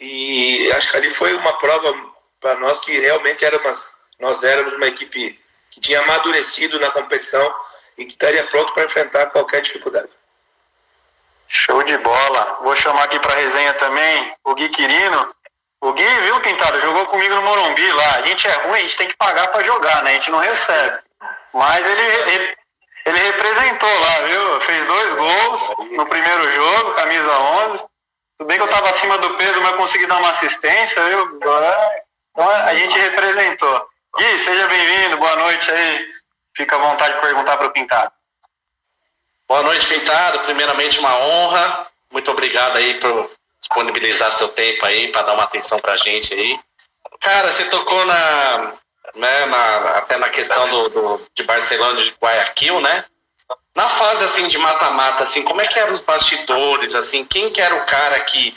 [0.00, 1.94] E acho que ali foi uma prova
[2.40, 5.38] para nós que realmente éramos, nós éramos uma equipe
[5.70, 7.54] que tinha amadurecido na competição
[7.96, 10.08] e que estaria pronto para enfrentar qualquer dificuldade.
[11.48, 12.58] Show de bola.
[12.62, 15.34] Vou chamar aqui para resenha também o Gui Quirino.
[15.80, 16.78] O Gui, viu, Pintado?
[16.80, 18.16] Jogou comigo no Morumbi lá.
[18.16, 20.10] A gente é ruim, a gente tem que pagar para jogar, né?
[20.10, 20.98] A gente não recebe.
[21.54, 22.00] Mas ele,
[22.32, 22.56] ele,
[23.06, 24.60] ele representou lá, viu?
[24.60, 27.86] Fez dois gols no primeiro jogo, camisa 11.
[28.36, 31.36] Tudo bem que eu estava acima do peso, mas consegui dar uma assistência, viu?
[31.36, 33.88] Então a gente representou.
[34.18, 36.08] Gui, seja bem-vindo, boa noite aí.
[36.56, 38.10] Fica à vontade de perguntar para o Pintado.
[39.46, 40.40] Boa noite, Pintado.
[40.40, 41.86] Primeiramente, uma honra.
[42.10, 46.34] Muito obrigado aí por disponibilizar seu tempo aí para dar uma atenção para a gente
[46.34, 46.58] aí.
[47.20, 48.72] Cara, você tocou na,
[49.14, 53.04] né, na, até na questão do, do, de Barcelona de Guayaquil, né?
[53.72, 57.60] Na fase assim de mata-mata, assim, como é que eram os bastidores, assim, quem que
[57.60, 58.52] era o cara que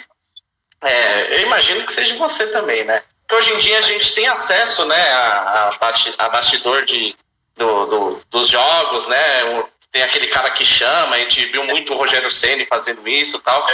[0.81, 3.03] é, eu imagino que seja você também, né?
[3.31, 7.15] Hoje em dia a gente tem acesso, né, a, a, a bastidor de,
[7.55, 9.63] do, do, dos jogos, né?
[9.91, 13.65] Tem aquele cara que chama, a gente viu muito o Rogério Ceni fazendo isso tal.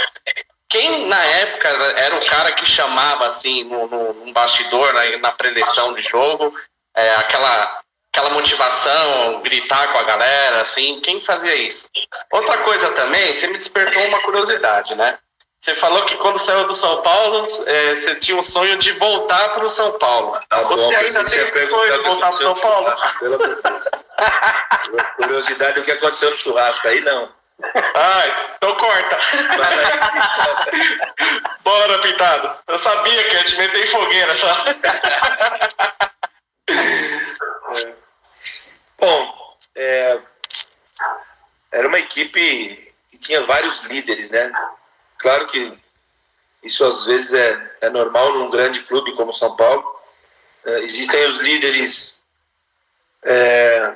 [0.68, 5.32] Quem na época era o cara que chamava assim no, no, no bastidor, na, na
[5.32, 6.52] preleção de jogo,
[6.94, 7.80] é, aquela,
[8.12, 11.88] aquela motivação, gritar com a galera, assim, quem fazia isso?
[12.32, 15.18] Outra coisa também, você me despertou uma curiosidade, né?
[15.60, 19.50] Você falou que quando saiu do São Paulo, é, você tinha um sonho de voltar
[19.50, 20.38] para o São Paulo.
[20.48, 22.94] Tá bom, você ainda tem esse sonho de voltar para o São Paulo?
[23.18, 23.38] pelo.
[25.16, 27.32] Curiosidade, o que aconteceu no churrasco aí, não.
[27.94, 29.18] Ai, então corta.
[31.64, 32.56] Bora, Pintado.
[32.68, 34.56] Eu sabia que ia te meter em fogueira, só.
[38.98, 40.18] Bom, é,
[41.72, 44.52] era uma equipe que tinha vários líderes, né?
[45.18, 45.76] Claro que
[46.62, 49.84] isso às vezes é, é normal num grande clube como São Paulo.
[50.64, 52.20] É, existem os líderes
[53.22, 53.94] é,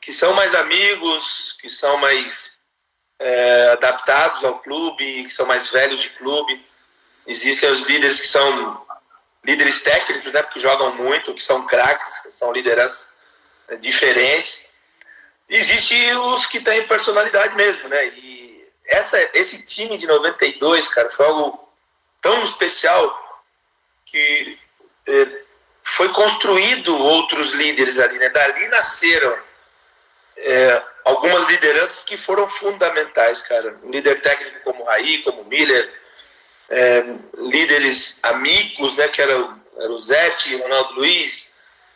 [0.00, 2.52] que são mais amigos, que são mais
[3.18, 6.64] é, adaptados ao clube, que são mais velhos de clube.
[7.26, 8.86] Existem os líderes que são
[9.44, 13.12] líderes técnicos, né, que jogam muito, que são craques, que são lideranças
[13.68, 14.64] é, diferentes.
[15.48, 18.08] Existe os que têm personalidade mesmo, né?
[18.08, 18.35] E
[18.86, 21.68] essa, esse time de 92, cara, foi algo
[22.20, 23.42] tão especial
[24.04, 24.58] que
[25.06, 25.42] é,
[25.82, 28.28] foi construído outros líderes ali, né?
[28.28, 29.36] Dali nasceram
[30.36, 33.78] é, algumas lideranças que foram fundamentais, cara.
[33.82, 35.92] Um líder técnico como Raí, como Miller,
[36.68, 37.04] é,
[37.38, 39.08] líderes amigos, né?
[39.08, 41.50] Que era, era o Zete, Ronaldo Luiz,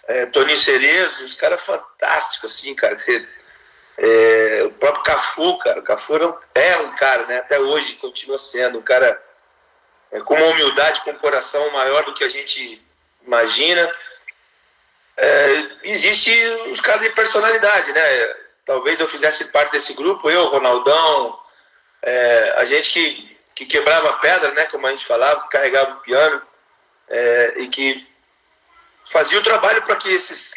[0.07, 2.95] é, Toninho Cerezo, os caras fantásticos, assim, cara.
[2.95, 3.29] Que você,
[4.03, 5.81] é, o próprio Cafu, cara.
[5.81, 7.39] O Cafu era um, é um cara, né?
[7.39, 9.23] Até hoje continua sendo um cara
[10.11, 12.81] é, com uma humildade, com um coração maior do que a gente
[13.23, 13.93] imagina.
[15.19, 16.33] É, existe
[16.73, 18.35] os caras de personalidade, né?
[18.65, 21.39] Talvez eu fizesse parte desse grupo, eu, Ronaldão,
[22.01, 24.65] é, a gente que, que quebrava pedra, né?
[24.65, 26.41] Como a gente falava, carregava o piano
[27.07, 28.09] é, e que
[29.05, 30.55] fazia o trabalho para que esses,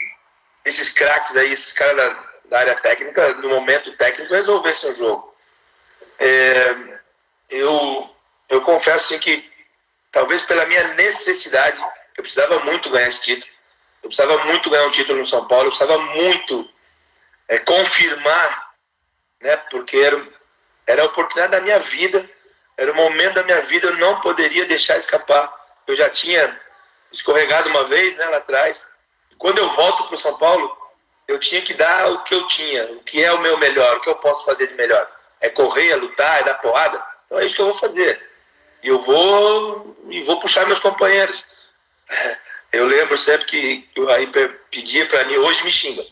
[0.63, 5.36] esses craques aí, esses caras da, da, área técnica, no momento técnico, resolvessem o jogo.
[6.19, 6.75] É,
[7.49, 8.10] eu,
[8.49, 9.51] eu confesso assim, que
[10.12, 11.79] talvez pela minha necessidade,
[12.17, 13.51] eu precisava muito ganhar esse título.
[14.01, 16.69] Eu precisava muito ganhar um título no São Paulo, eu precisava muito
[17.47, 18.73] é, confirmar,
[19.41, 20.27] né, porque era,
[20.86, 22.29] era a oportunidade da minha vida,
[22.77, 25.51] era o momento da minha vida, eu não poderia deixar escapar.
[25.86, 26.60] Eu já tinha
[27.12, 28.86] escorregado uma vez né, lá atrás.
[29.32, 30.75] E quando eu volto para o São Paulo,
[31.28, 34.02] eu tinha que dar o que eu tinha, o que é o meu melhor, o
[34.02, 35.10] que eu posso fazer de melhor.
[35.40, 37.04] É correr, é lutar, é dar porrada.
[37.26, 38.22] Então é isso que eu vou fazer.
[38.82, 41.46] E eu vou e vou puxar meus companheiros.
[42.74, 44.28] Eu lembro sempre que, o Raí
[44.72, 46.04] pedia para mim, hoje me xinga.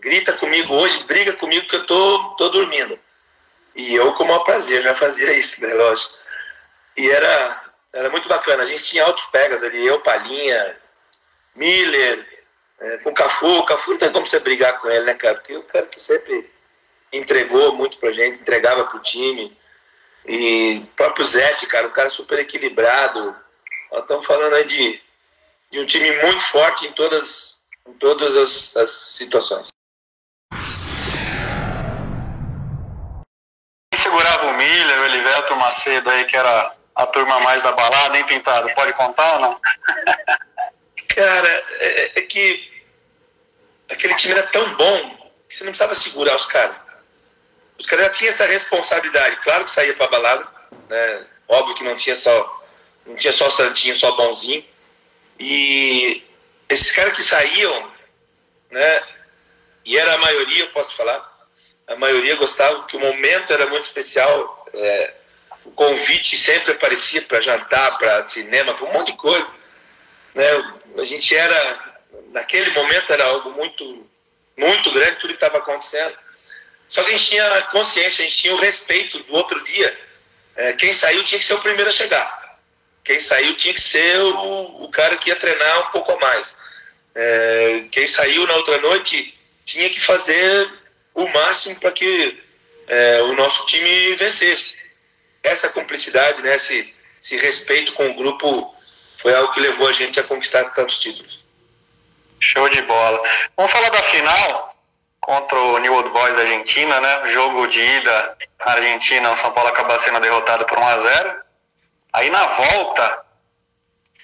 [0.00, 2.98] Grita comigo hoje, briga comigo que eu tô, tô dormindo.
[3.74, 5.72] E eu, com o maior prazer, já fazia isso, né?
[5.72, 6.12] Lógico.
[6.94, 8.64] E era, era muito bacana.
[8.64, 10.76] A gente tinha altos pegas ali, eu, Palinha,
[11.54, 12.39] Miller,
[12.80, 13.58] é, com o Cafu.
[13.58, 15.34] O Cafu não tem como você brigar com ele, né, cara?
[15.36, 16.50] Porque o cara que sempre
[17.12, 19.56] entregou muito pra gente, entregava pro time.
[20.26, 23.36] E o próprio Zete, cara, um cara super equilibrado.
[23.92, 25.00] Nós estamos falando aí de,
[25.70, 29.68] de um time muito forte em todas, em todas as, as situações.
[33.92, 38.16] Quem segurava o Miller, o Elivelto Macedo aí, que era a turma mais da balada,
[38.16, 38.72] hein, Pintado?
[38.74, 39.60] Pode contar ou não?
[41.08, 42.69] Cara, é, é que
[43.90, 46.76] aquele time era tão bom que você não precisava segurar os caras.
[47.78, 49.36] Os caras já tinham essa responsabilidade.
[49.42, 50.46] Claro que saía pra balada,
[50.88, 51.26] né?
[51.48, 52.58] Óbvio que não tinha só
[53.06, 54.64] não tinha só santinho, só bonzinho.
[55.38, 56.22] E
[56.68, 57.90] esses caras que saíam,
[58.70, 59.02] né?
[59.84, 61.28] E era a maioria, eu posso falar,
[61.86, 64.66] a maioria gostava que o momento era muito especial.
[64.74, 65.14] É,
[65.64, 69.48] o convite sempre aparecia para jantar, para cinema, para um monte de coisa.
[70.34, 70.46] Né?
[70.98, 71.89] A gente era,
[72.32, 74.06] naquele momento era algo muito,
[74.56, 76.16] muito grande, tudo que estava acontecendo.
[76.88, 79.96] Só que a gente tinha consciência, a gente tinha o respeito do outro dia.
[80.56, 82.58] É, quem saiu tinha que ser o primeiro a chegar.
[83.04, 86.56] Quem saiu tinha que ser o, o cara que ia treinar um pouco a mais.
[87.14, 90.70] É, quem saiu na outra noite tinha que fazer
[91.14, 92.42] o máximo para que
[92.86, 94.76] é, o nosso time vencesse.
[95.42, 98.74] Essa cumplicidade, né, esse, esse respeito com o grupo
[99.18, 101.44] foi algo que levou a gente a conquistar tantos títulos.
[102.40, 103.22] Show de bola.
[103.56, 104.74] Vamos falar da final
[105.20, 107.26] contra o New Old Boys da Argentina, né?
[107.26, 111.34] Jogo de ida na Argentina, o São Paulo acaba sendo derrotado por 1 a 0.
[112.12, 113.24] Aí na volta,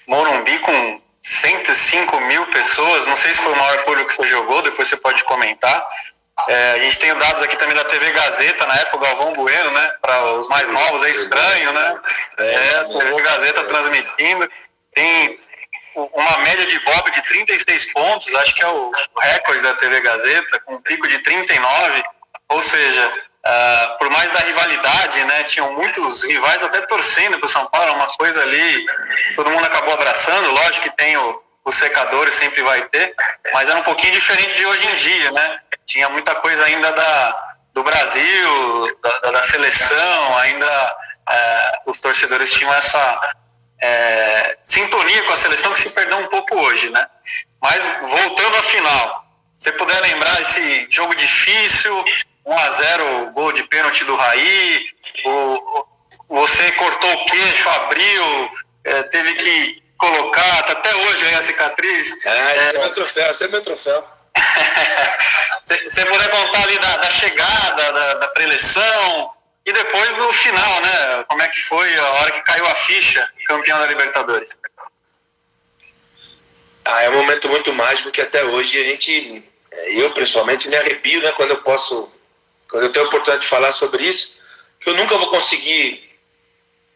[0.07, 4.61] Morumbi com 105 mil pessoas, não sei se foi o maior público que você jogou,
[4.61, 5.87] depois você pode comentar.
[6.47, 9.93] É, a gente tem dados aqui também da TV Gazeta, na época, Galvão Bueno, né?
[10.01, 11.99] Para os mais novos é estranho, né?
[12.37, 14.49] É, a TV Gazeta transmitindo.
[14.93, 15.39] Tem
[16.13, 20.59] uma média de Bob de 36 pontos, acho que é o recorde da TV Gazeta,
[20.59, 22.03] com um pico de 39.
[22.49, 23.11] Ou seja,
[23.47, 27.93] Uh, por mais da rivalidade, né, tinham muitos rivais até torcendo para o São Paulo,
[27.93, 28.85] uma coisa ali,
[29.37, 33.15] todo mundo acabou abraçando, lógico que tem o, os secadores, sempre vai ter,
[33.53, 37.55] mas era um pouquinho diferente de hoje em dia, né, tinha muita coisa ainda da,
[37.73, 40.95] do Brasil, da, da seleção, ainda
[41.29, 43.31] uh, os torcedores tinham essa
[43.79, 47.07] é, sintonia com a seleção que se perdeu um pouco hoje, né,
[47.61, 49.25] mas voltando à final,
[49.57, 52.05] você puder lembrar esse jogo difícil,
[52.45, 54.85] 1 a 0 gol de pênalti do Raí,
[55.25, 55.85] o,
[56.29, 58.49] você cortou o queixo, abriu,
[58.83, 62.25] é, teve que colocar, tá até hoje aí a cicatriz.
[62.25, 64.07] É, esse é, é meu troféu, esse é meu troféu.
[65.59, 69.31] Você puder contar ali da, da chegada, da, da preleção,
[69.65, 71.25] e depois no final, né?
[71.27, 74.53] Como é que foi a hora que caiu a ficha, campeão da Libertadores?
[76.85, 79.43] Ah, é um momento muito mágico que até hoje a gente,
[79.87, 81.31] eu pessoalmente me arrepio, né?
[81.33, 82.11] Quando eu posso
[82.69, 84.39] quando eu tenho a oportunidade de falar sobre isso,
[84.79, 86.09] que eu nunca vou conseguir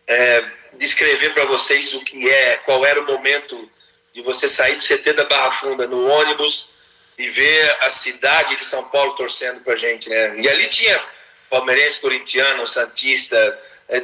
[0.05, 3.69] é, descrever para vocês o que é, qual era o momento
[4.13, 6.69] de você sair do CT da Barra Funda no ônibus
[7.17, 10.39] e ver a cidade de São Paulo torcendo para gente, né?
[10.39, 11.01] E ali tinha
[11.49, 14.03] palmeirense, corintiano, santista, é,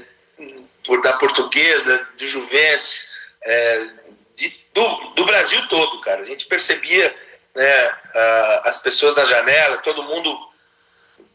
[0.87, 3.09] por, da portuguesa, do Juventus,
[3.43, 3.87] é,
[4.35, 6.21] de, do, do, Brasil todo, cara.
[6.21, 7.13] A gente percebia
[7.53, 10.47] né, a, as pessoas na janela, todo mundo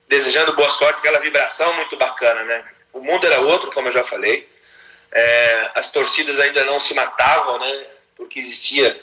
[0.08, 2.64] desejando boa sorte, aquela vibração muito bacana, né?
[2.92, 4.50] O mundo era outro, como eu já falei.
[5.10, 7.86] É, as torcidas ainda não se matavam, né?
[8.16, 8.98] Porque existia.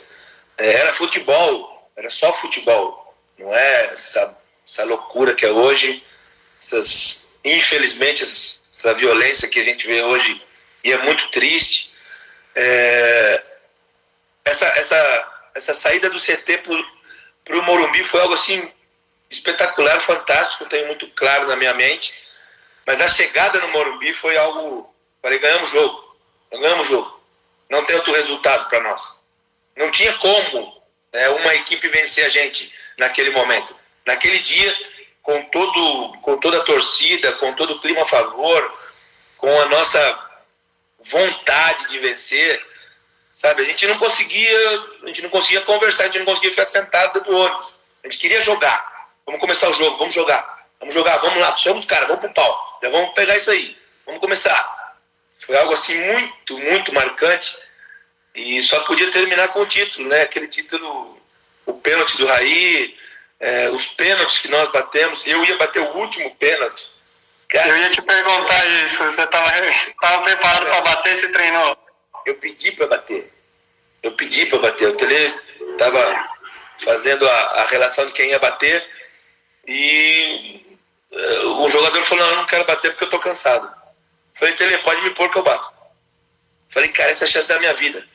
[0.57, 3.15] É, era futebol, era só futebol.
[3.37, 4.35] Não é essa,
[4.67, 6.03] essa loucura que é hoje,
[6.59, 8.23] essas, infelizmente,
[8.79, 10.41] essa violência que a gente vê hoje,
[10.85, 11.91] e é muito triste.
[12.55, 13.43] É,
[14.45, 16.63] essa, essa, essa saída do CT
[17.43, 18.71] para o Morumbi foi algo assim
[19.29, 22.13] espetacular, fantástico, tenho muito claro na minha mente.
[22.85, 24.89] Mas a chegada no Morumbi foi algo.
[25.21, 26.17] Falei, ganhamos o jogo.
[26.49, 27.21] Ganhamos o jogo.
[27.69, 29.01] Não tem outro resultado para nós.
[29.75, 33.75] Não tinha como né, uma equipe vencer a gente naquele momento.
[34.05, 34.75] Naquele dia,
[35.21, 38.73] com, todo, com toda a torcida, com todo o clima a favor,
[39.37, 40.29] com a nossa
[40.99, 42.61] vontade de vencer,
[43.33, 43.63] sabe?
[43.63, 47.13] A gente não conseguia, a gente não conseguia conversar, a gente não conseguia ficar sentado
[47.13, 47.73] dentro do ônibus.
[48.03, 49.09] A gente queria jogar.
[49.25, 50.67] Vamos começar o jogo, vamos jogar.
[50.79, 52.79] Vamos jogar, vamos lá, chama os caras, vamos pro pau.
[52.81, 53.77] Já vamos pegar isso aí.
[54.05, 54.95] Vamos começar.
[55.45, 57.55] Foi algo assim muito, muito marcante.
[58.33, 60.21] E só podia terminar com o título, né?
[60.21, 61.21] Aquele título,
[61.65, 62.95] o pênalti do Raí,
[63.39, 65.25] é, os pênaltis que nós batemos.
[65.25, 66.89] Eu ia bater o último pênalti.
[67.47, 69.03] Cara, eu ia te perguntar isso.
[69.03, 69.51] Você estava
[69.99, 71.77] tava preparado para bater, se treinou?
[72.25, 73.33] Eu pedi para bater.
[74.03, 74.89] Eu pedi para bater.
[74.89, 75.33] O Tele
[75.71, 76.29] estava
[76.83, 78.85] fazendo a, a relação de quem ia bater.
[79.67, 80.77] E
[81.11, 83.73] uh, o jogador falou: Não, eu não quero bater porque eu tô cansado.
[84.33, 85.73] Falei: Tele, pode me pôr que eu bato.
[86.69, 88.05] Falei: Cara, essa é a chance da minha vida.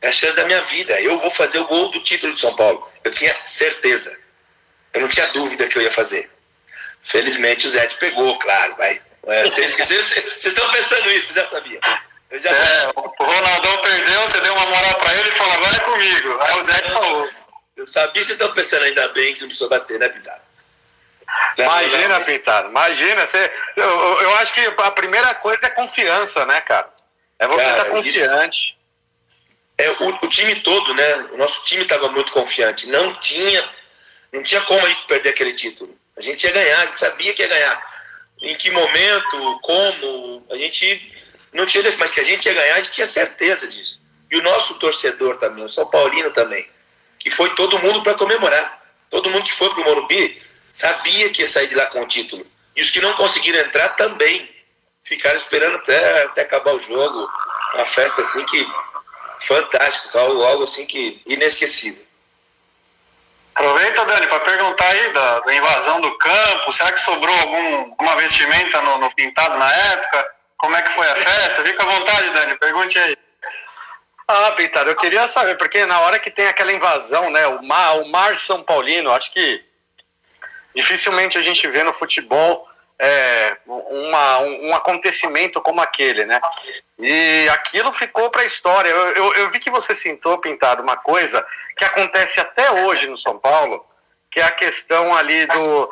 [0.00, 1.00] É a chance da minha vida.
[1.00, 2.90] Eu vou fazer o gol do título de São Paulo.
[3.04, 4.21] Eu tinha certeza.
[4.92, 6.30] Eu não tinha dúvida que eu ia fazer.
[7.02, 8.76] Felizmente o Zé te pegou, claro.
[8.76, 9.00] Vai.
[9.26, 11.80] É, vocês, vocês, estão pensando isso, já sabia.
[12.30, 15.76] Eu já é, o Ronaldão perdeu, você deu uma moral para ele e falou: agora
[15.76, 16.38] é comigo.
[16.40, 17.30] Aí o Zé te salvou.
[17.76, 20.40] Eu sabia que vocês estão pensando ainda bem que não precisou bater, né, Pintado?
[21.56, 23.26] Imagina, Pintado, imagina.
[23.26, 26.88] Você, eu, eu acho que a primeira coisa é confiança, né, cara?
[27.38, 28.76] É você estar tá confiante.
[29.78, 31.14] é, o, o, time todo, né?
[31.32, 32.88] O nosso time estava muito confiante.
[32.88, 33.68] Não tinha,
[34.32, 35.94] não tinha como a gente perder aquele título.
[36.16, 37.92] A gente ia ganhar, a gente sabia que ia ganhar.
[38.40, 41.12] Em que momento, como, a gente
[41.52, 44.00] não tinha, mas que a gente ia ganhar, a gente tinha certeza disso.
[44.30, 46.66] E o nosso torcedor também, o São Paulino também,
[47.18, 48.82] que foi todo mundo para comemorar.
[49.10, 50.42] Todo mundo que foi para o Morumbi
[50.72, 52.46] sabia que ia sair de lá com o título.
[52.74, 54.48] E os que não conseguiram entrar também
[55.04, 57.28] ficaram esperando até, até acabar o jogo.
[57.74, 58.66] Uma festa assim que
[59.40, 62.01] fantástica, algo, algo assim que inesquecível.
[63.54, 66.72] Aproveita, Dani, para perguntar aí da, da, invasão do campo.
[66.72, 70.26] Será que sobrou algum, alguma vestimenta no, no, pintado na época?
[70.56, 71.62] Como é que foi a festa?
[71.62, 73.16] Fica à vontade, Dani, pergunte aí.
[74.26, 77.98] Ah, Pintado, eu queria saber, porque na hora que tem aquela invasão, né, o mar,
[77.98, 79.62] o mar São Paulino, acho que
[80.74, 82.66] dificilmente a gente vê no futebol
[82.98, 86.40] é, uma, um, um, acontecimento como aquele, né?
[86.98, 88.88] E aquilo ficou para a história.
[88.88, 91.44] Eu, eu, eu, vi que você sentou, Pintado, uma coisa
[91.76, 93.84] que acontece até hoje no São Paulo,
[94.30, 95.90] que é a questão ali do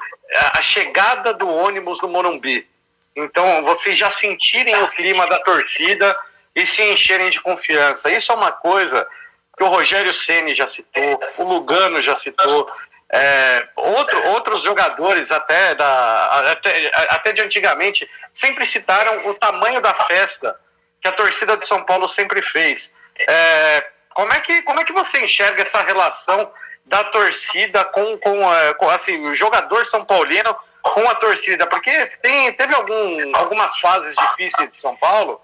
[0.52, 2.68] a chegada do ônibus no Morumbi.
[3.16, 6.16] Então, vocês já sentirem o clima da torcida
[6.54, 8.10] e se encherem de confiança.
[8.10, 9.06] Isso é uma coisa
[9.56, 12.70] que o Rogério Ceni já citou, o Lugano já citou,
[13.12, 13.66] É,
[14.50, 20.58] outros jogadores até, da, até, até de antigamente sempre citaram o tamanho da festa
[21.00, 22.92] que a torcida de São Paulo sempre fez.
[23.18, 26.50] É, como, é que, como é que você enxerga essa relação
[26.84, 31.66] da torcida com, com, é, com assim, o jogador São Paulino com a torcida?
[31.66, 31.90] Porque
[32.20, 35.40] tem, teve algum, algumas fases difíceis de São Paulo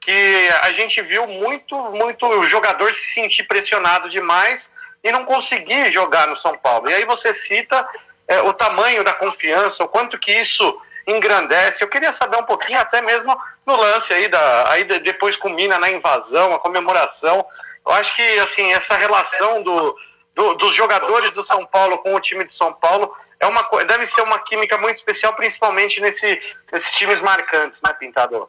[0.00, 4.70] que a gente viu muito, muito jogador se sentir pressionado demais
[5.04, 6.90] e não conseguir jogar no São Paulo.
[6.90, 7.86] E aí você cita
[8.28, 11.82] é, o tamanho da confiança, o quanto que isso engrandece.
[11.82, 15.90] Eu queria saber um pouquinho até mesmo no lance aí da aí depois culmina na
[15.90, 17.44] invasão, a comemoração.
[17.84, 19.96] Eu acho que assim essa relação do,
[20.34, 24.04] do, dos jogadores do São Paulo com o time de São Paulo é uma deve
[24.04, 28.48] ser uma química muito especial, principalmente nesse, nesses times marcantes, né, Pintador?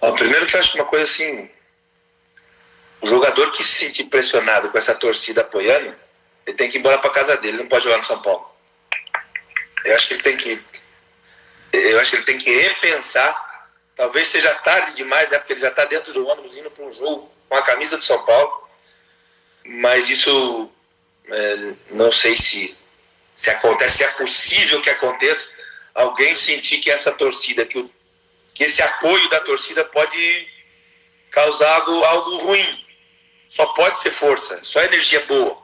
[0.00, 1.50] Ó, primeiro que eu acho uma coisa assim,
[3.00, 5.94] o jogador que se sentir pressionado com essa torcida apoiando,
[6.46, 8.48] ele tem que ir embora para casa dele, não pode jogar no São Paulo.
[9.84, 10.62] Eu acho que ele tem que
[11.72, 13.42] eu acho que ele tem que repensar.
[13.96, 15.38] Talvez seja tarde demais, né?
[15.38, 18.04] Porque ele já está dentro do ônibus indo para um jogo com a camisa do
[18.04, 18.68] São Paulo.
[19.64, 20.70] Mas isso
[21.28, 22.76] é, não sei se,
[23.34, 25.48] se acontece, se é possível que aconteça
[25.94, 27.90] alguém sentir que essa torcida, que, o,
[28.52, 30.48] que esse apoio da torcida pode
[31.30, 32.84] causar algo, algo ruim.
[33.48, 35.63] Só pode ser força, só energia boa.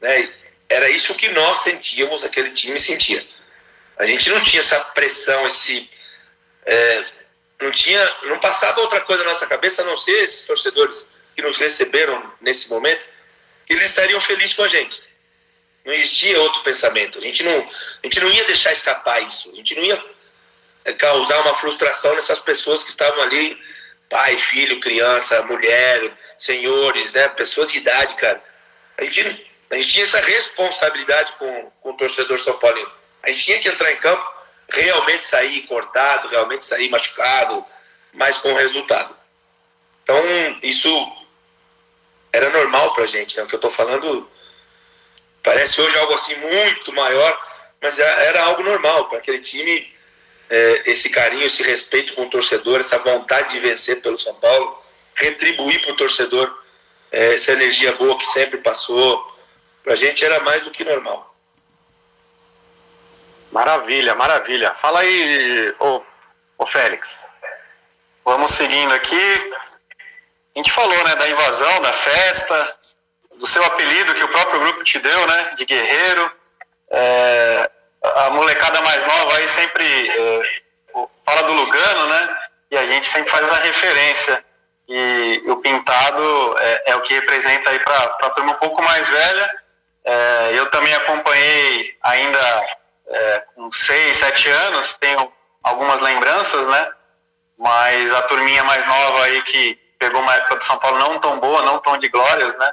[0.00, 0.32] Né?
[0.68, 3.24] Era isso que nós sentíamos, aquele time sentia.
[3.96, 5.90] A gente não tinha essa pressão, esse.
[6.64, 7.04] É,
[7.60, 8.16] não tinha.
[8.24, 12.32] Não passava outra coisa na nossa cabeça a não ser esses torcedores que nos receberam
[12.40, 13.06] nesse momento,
[13.66, 15.00] que eles estariam felizes com a gente.
[15.84, 17.18] Não existia outro pensamento.
[17.18, 19.50] A gente não, a gente não ia deixar escapar isso.
[19.50, 20.04] A gente não ia
[20.84, 23.58] é, causar uma frustração nessas pessoas que estavam ali,
[24.08, 28.42] pai, filho, criança, mulher, senhores, né, pessoas de idade, cara.
[28.96, 32.90] A gente, a gente tinha essa responsabilidade com, com o torcedor São Paulino.
[33.22, 34.24] A gente tinha que entrar em campo,
[34.68, 37.64] realmente sair cortado, realmente sair machucado,
[38.12, 39.14] mas com resultado.
[40.02, 40.22] Então,
[40.62, 40.88] isso
[42.32, 43.36] era normal pra gente.
[43.36, 43.42] Né?
[43.42, 44.30] O que eu tô falando
[45.42, 47.38] parece hoje algo assim muito maior,
[47.80, 49.96] mas era algo normal para aquele time.
[50.50, 54.82] É, esse carinho, esse respeito com o torcedor, essa vontade de vencer pelo São Paulo,
[55.14, 56.50] retribuir para o torcedor
[57.12, 59.37] é, essa energia boa que sempre passou,
[59.88, 61.34] para a gente era mais do que normal.
[63.50, 64.76] Maravilha, maravilha.
[64.82, 66.02] Fala aí, ô,
[66.58, 67.18] ô Félix.
[68.22, 69.52] Vamos seguindo aqui.
[70.54, 72.76] A gente falou, né, da invasão, da festa,
[73.36, 76.32] do seu apelido que o próprio grupo te deu, né, de guerreiro.
[76.90, 77.70] É,
[78.02, 80.42] a molecada mais nova aí sempre é,
[81.24, 82.38] fala do Lugano, né,
[82.72, 84.44] e a gente sempre faz a referência.
[84.86, 89.08] E o pintado é, é o que representa aí para a turma um pouco mais
[89.08, 89.48] velha.
[90.04, 92.66] É, eu também acompanhei ainda
[93.08, 95.32] é, com seis, sete anos, tenho
[95.62, 96.90] algumas lembranças, né?
[97.58, 101.38] Mas a turminha mais nova aí que pegou uma época do São Paulo não tão
[101.40, 102.72] boa, não tão de glórias, né?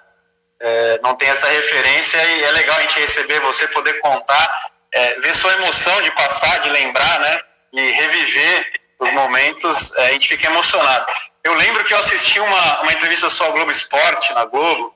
[0.59, 5.19] É, não tem essa referência e é legal a gente receber você, poder contar, é,
[5.19, 7.41] ver sua emoção de passar, de lembrar, né?
[7.73, 11.05] E reviver os momentos, é, a gente fica emocionado.
[11.43, 14.95] Eu lembro que eu assisti uma, uma entrevista sua Globo Esporte, na Globo,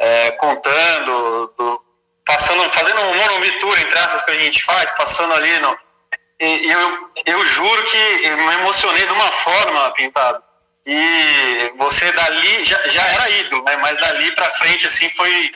[0.00, 1.84] é, contando do,
[2.24, 5.78] passando, fazendo um Morumbi Tour, entre aspas, que a gente faz, passando ali no.
[6.40, 10.42] E eu, eu juro que eu me emocionei de uma forma, Pintado.
[10.86, 13.76] E você dali já, já era ídolo, né?
[13.76, 15.52] Mas dali para frente, assim, foi,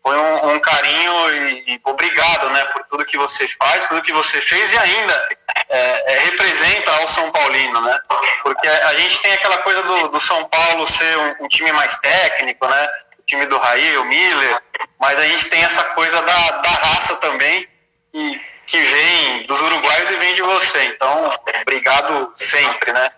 [0.00, 2.64] foi um, um carinho e, e, obrigado, né?
[2.66, 5.28] Por tudo que você faz, tudo que você fez e ainda
[5.68, 7.98] é, é, representa ao São Paulino, né?
[8.44, 11.98] Porque a gente tem aquela coisa do, do São Paulo ser um, um time mais
[11.98, 12.88] técnico, né?
[13.30, 14.60] Time do Raí, o Miller,
[14.98, 17.66] mas a gente tem essa coisa da, da raça também,
[18.12, 20.84] e, que vem dos uruguaios e vem de você.
[20.84, 21.30] Então,
[21.62, 23.08] obrigado sempre, né?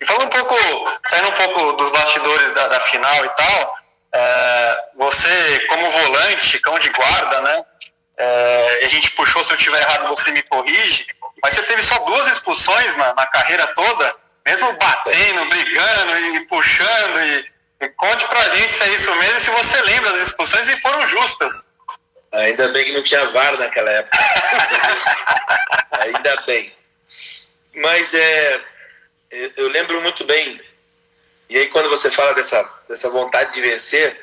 [0.00, 0.56] E falando um pouco,
[1.04, 3.76] saindo um pouco dos bastidores da, da final e tal,
[4.14, 7.64] é, você como volante, cão de guarda, né?
[8.16, 11.06] É, a gente puxou, se eu estiver errado, você me corrige,
[11.42, 14.14] mas você teve só duas expulsões na, na carreira toda,
[14.46, 17.52] mesmo batendo, brigando e puxando e
[17.90, 21.66] Conte pra gente se é isso mesmo, se você lembra das expulsões e foram justas.
[22.30, 24.18] Ainda bem que não tinha VAR naquela época.
[26.00, 26.72] Ainda bem.
[27.74, 28.60] Mas é,
[29.56, 30.60] eu lembro muito bem.
[31.50, 34.18] E aí quando você fala dessa, dessa vontade de vencer,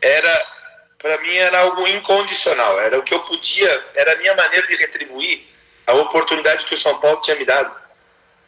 [0.00, 0.56] era
[0.98, 2.80] para mim era algo incondicional.
[2.80, 5.46] Era o que eu podia, era a minha maneira de retribuir
[5.86, 7.74] a oportunidade que o São Paulo tinha me dado.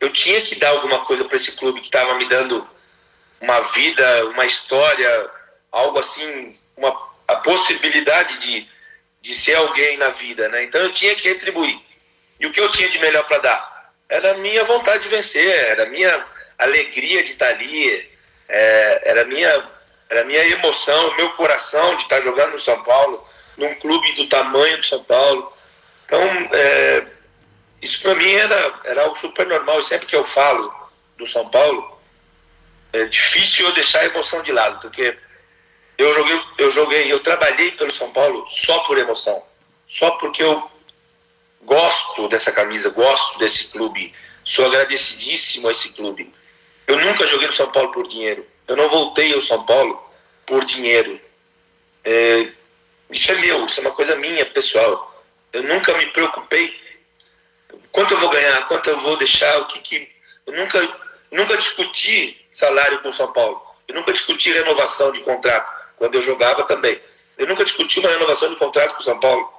[0.01, 2.69] Eu tinha que dar alguma coisa para esse clube que estava me dando
[3.41, 5.31] uma vida, uma história,
[5.71, 8.69] algo assim, uma, a possibilidade de,
[9.21, 10.65] de ser alguém na vida, né?
[10.65, 11.81] Então eu tinha que retribuir.
[12.41, 13.93] E o que eu tinha de melhor para dar?
[14.09, 16.25] Era a minha vontade de vencer, era a minha
[16.59, 18.11] alegria de estar ali,
[18.49, 19.69] é, era a minha,
[20.09, 23.27] era minha emoção, o meu coração de estar jogando no São Paulo,
[23.57, 25.53] num clube do tamanho do São Paulo.
[26.07, 26.21] Então,
[26.53, 27.05] é,
[27.83, 29.81] isso para mim era, era algo super normal.
[29.81, 30.73] E sempre que eu falo
[31.17, 31.98] do São Paulo,
[32.93, 35.17] é difícil eu deixar a emoção de lado, porque
[35.97, 39.43] eu joguei, eu joguei, eu trabalhei pelo São Paulo só por emoção,
[39.87, 40.71] só porque eu
[41.63, 44.15] gosto dessa camisa, gosto desse clube,
[44.45, 46.33] sou agradecidíssimo a esse clube.
[46.87, 48.47] Eu nunca joguei no São Paulo por dinheiro.
[48.67, 50.03] Eu não voltei ao São Paulo
[50.47, 51.21] por dinheiro.
[52.05, 52.49] É,
[53.11, 55.23] isso é meu, isso é uma coisa minha, pessoal.
[55.53, 56.75] Eu nunca me preocupei
[57.93, 60.09] quanto eu vou ganhar, quanto eu vou deixar, o que que.
[60.47, 60.97] Eu nunca,
[61.31, 63.63] nunca discuti salário com o São Paulo.
[63.87, 67.01] Eu nunca discuti renovação de contrato, quando eu jogava também.
[67.37, 69.53] Eu nunca discuti uma renovação de contrato com o São Paulo.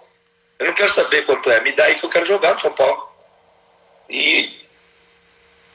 [0.60, 2.74] Eu não quero saber quanto é, me dá aí que eu quero jogar no São
[2.74, 3.10] Paulo.
[4.10, 4.66] E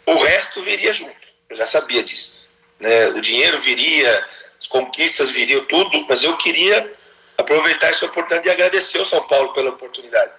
[0.06, 1.28] o resto viria junto.
[1.48, 2.48] Eu já sabia disso.
[2.78, 3.08] Né?
[3.08, 6.92] O dinheiro viria, as conquistas viriam, tudo, mas eu queria
[7.36, 10.32] aproveitar essa oportunidade e agradecer ao São Paulo pela oportunidade.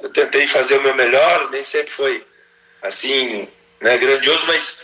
[0.00, 2.24] Eu tentei fazer o meu melhor, nem sempre foi
[2.80, 3.48] assim,
[3.80, 4.78] né, grandioso, mas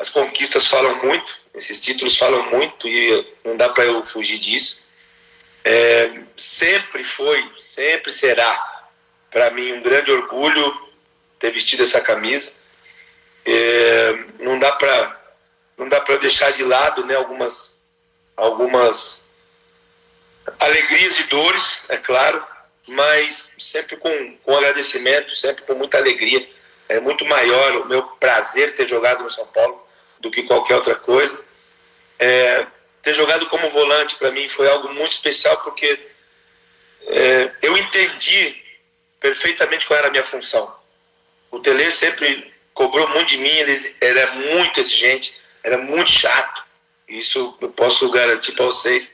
[0.00, 4.82] as conquistas falam muito, esses títulos falam muito e não dá para eu fugir disso.
[5.62, 8.88] É, sempre foi, sempre será
[9.30, 10.88] para mim um grande orgulho
[11.38, 12.50] ter vestido essa camisa.
[13.44, 15.20] É, não dá para
[15.76, 17.78] não dá para deixar de lado, né, algumas
[18.34, 19.28] algumas
[20.58, 22.42] alegrias e dores, é claro,
[22.88, 26.48] mas sempre com, com agradecimento, sempre com muita alegria.
[26.88, 29.89] É muito maior o meu prazer ter jogado no São Paulo
[30.20, 31.42] do que qualquer outra coisa.
[32.18, 32.66] É,
[33.02, 35.98] ter jogado como volante para mim foi algo muito especial porque
[37.06, 38.62] é, eu entendi
[39.18, 40.74] perfeitamente qual era a minha função.
[41.50, 46.64] O Tele sempre cobrou muito de mim, ele era muito exigente, era muito chato.
[47.08, 49.12] Isso eu posso garantir para vocês.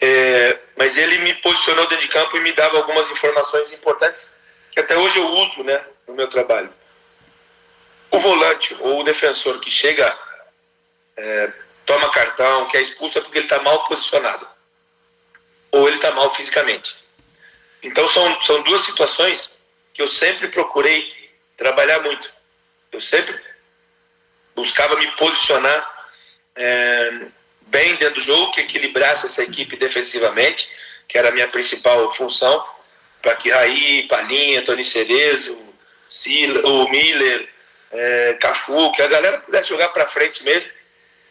[0.00, 4.32] É, mas ele me posicionou dentro de campo e me dava algumas informações importantes
[4.70, 6.72] que até hoje eu uso né, no meu trabalho.
[8.10, 10.18] O volante ou o defensor que chega,
[11.16, 11.52] é,
[11.84, 14.46] toma cartão, que é expulso é porque ele está mal posicionado
[15.70, 16.96] ou ele está mal fisicamente.
[17.82, 19.50] Então são, são duas situações
[19.92, 21.12] que eu sempre procurei
[21.56, 22.30] trabalhar muito.
[22.90, 23.38] Eu sempre
[24.54, 26.08] buscava me posicionar
[26.56, 27.26] é,
[27.62, 30.68] bem dentro do jogo, que equilibrasse essa equipe defensivamente,
[31.06, 32.64] que era a minha principal função,
[33.22, 35.58] para que Raí, Palinha, Tony Cerezo,
[36.08, 37.48] Sila, o Miller,
[37.90, 40.70] é, Cafu, que a galera pudesse jogar para frente mesmo.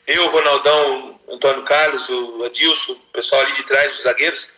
[0.05, 4.49] Eu, Ronaldão, Antônio Carlos, o Adilson, o pessoal ali de trás, os zagueiros,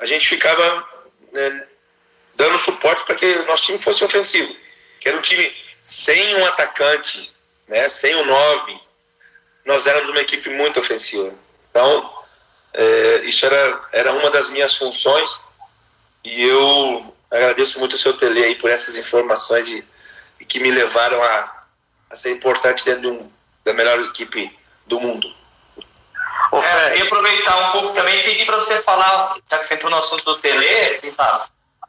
[0.00, 0.86] a gente ficava
[1.32, 1.66] né,
[2.34, 4.54] dando suporte para que o nosso time fosse ofensivo.
[4.98, 7.32] Que era um time sem um atacante,
[7.68, 8.80] né, sem um nove,
[9.64, 11.32] nós éramos uma equipe muito ofensiva.
[11.70, 12.12] Então,
[12.74, 15.40] é, isso era, era uma das minhas funções
[16.24, 19.84] e eu agradeço muito o seu Tele aí por essas informações e,
[20.42, 21.62] e que me levaram a,
[22.10, 23.30] a ser importante dentro de um,
[23.64, 24.50] da melhor equipe
[24.88, 25.32] do mundo.
[26.52, 29.90] É, e aproveitar um pouco também e pedir para você falar, já que você entrou
[29.90, 31.00] no assunto do Tele,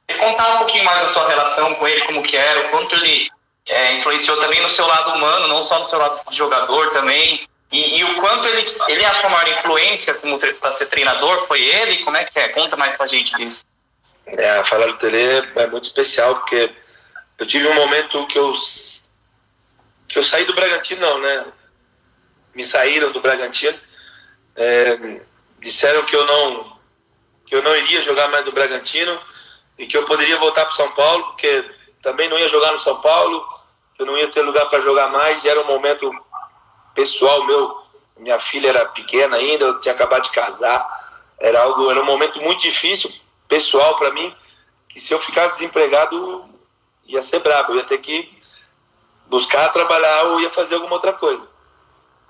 [0.08, 2.94] e contar um pouquinho mais da sua relação com ele, como que era, o quanto
[2.96, 3.28] ele
[3.66, 7.42] é, influenciou também no seu lado humano, não só no seu lado de jogador também,
[7.72, 10.16] e, e, o quanto ele, ele acha a maior influência
[10.62, 12.04] para ser treinador foi ele?
[12.04, 12.50] Como é que é?
[12.50, 13.66] Conta mais pra gente disso.
[14.28, 16.72] É, falar do Tele é muito especial, porque
[17.38, 18.54] eu tive um momento que eu,
[20.08, 21.46] que eu saí do Bragantino, não, né?
[22.54, 23.78] Me saíram do Bragantino,
[24.56, 25.22] é,
[25.60, 26.74] disseram que eu não
[27.46, 29.20] que eu não iria jogar mais no Bragantino
[29.78, 31.66] e que eu poderia voltar para São Paulo, porque
[32.02, 33.46] também não ia jogar no São Paulo,
[33.96, 36.12] que eu não ia ter lugar para jogar mais, e era um momento
[36.94, 37.84] pessoal meu,
[38.18, 40.88] minha filha era pequena ainda, eu tinha acabado de casar,
[41.40, 43.12] era algo, era um momento muito difícil,
[43.48, 44.34] pessoal para mim,
[44.88, 46.50] que se eu ficasse desempregado
[47.06, 48.32] ia ser brabo, ia ter que
[49.28, 51.48] buscar trabalhar ou ia fazer alguma outra coisa.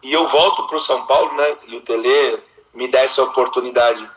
[0.02, 1.58] E eu volto para o São Paulo, né?
[1.68, 2.42] E o Tele
[2.74, 4.10] me dá essa oportunidade.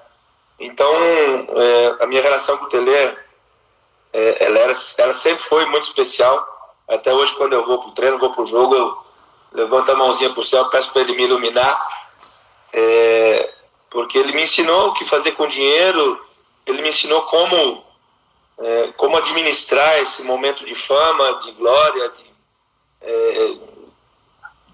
[0.59, 3.17] Então, é, a minha relação com o Tele, é,
[4.13, 6.75] ela, era, ela sempre foi muito especial.
[6.89, 8.99] Até hoje, quando eu vou para o treino, vou para o jogo, eu
[9.53, 11.81] levanto a mãozinha para o céu, peço para ele me iluminar,
[12.73, 13.53] é,
[13.91, 16.21] porque ele me ensinou o que fazer com dinheiro,
[16.67, 17.85] ele me ensinou como,
[18.59, 22.25] é, como administrar esse momento de fama, de glória, de,
[23.03, 23.55] é,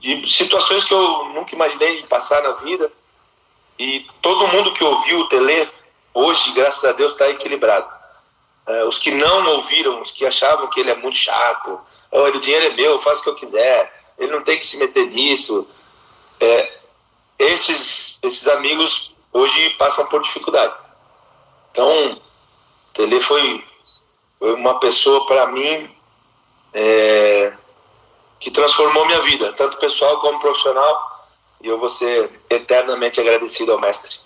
[0.01, 2.91] de situações que eu nunca imaginei passar na vida.
[3.79, 5.69] E todo mundo que ouviu o Tele,
[6.15, 7.91] hoje, graças a Deus, está equilibrado.
[8.67, 11.81] É, os que não ouviram, os que achavam que ele é muito chato,
[12.11, 14.67] oh, o dinheiro é meu, eu faço o que eu quiser, ele não tem que
[14.67, 15.67] se meter nisso.
[16.39, 16.79] É,
[17.39, 20.75] esses, esses amigos hoje passam por dificuldade.
[21.73, 22.21] Então,
[22.93, 23.65] Tele foi,
[24.43, 25.89] uma pessoa para mim
[26.75, 27.53] é,
[28.41, 31.29] que transformou minha vida, tanto pessoal como profissional,
[31.61, 34.19] e eu vou ser eternamente agradecido ao mestre.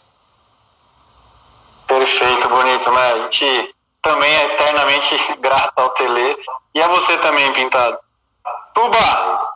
[1.87, 3.12] Perfeito, bonito, né?
[3.12, 6.37] A gente também é eternamente grato ao Tele
[6.75, 7.99] e a você também, Pintado.
[8.73, 9.53] Tuba,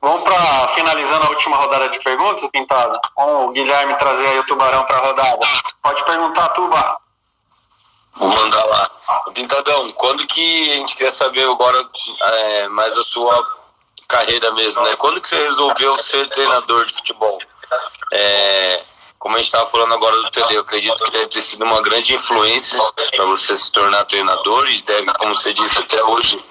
[0.00, 2.98] vamos para finalizando a última rodada de perguntas, Pintado.
[3.16, 5.46] Vamos o Guilherme trazer aí o Tubarão para a rodada.
[5.82, 6.98] Pode perguntar, Tuba.
[8.16, 8.90] Vou mandar lá.
[9.34, 11.86] Pintadão, quando que a gente quer saber agora
[12.20, 13.46] é, mais a sua
[14.08, 14.96] carreira mesmo, né?
[14.96, 17.38] Quando que você resolveu ser treinador de futebol?
[18.12, 18.84] É,
[19.18, 21.82] como a gente estava falando agora do Tele, eu acredito que deve ter sido uma
[21.82, 22.80] grande influência
[23.14, 26.42] para você se tornar treinador e deve, como você disse até hoje,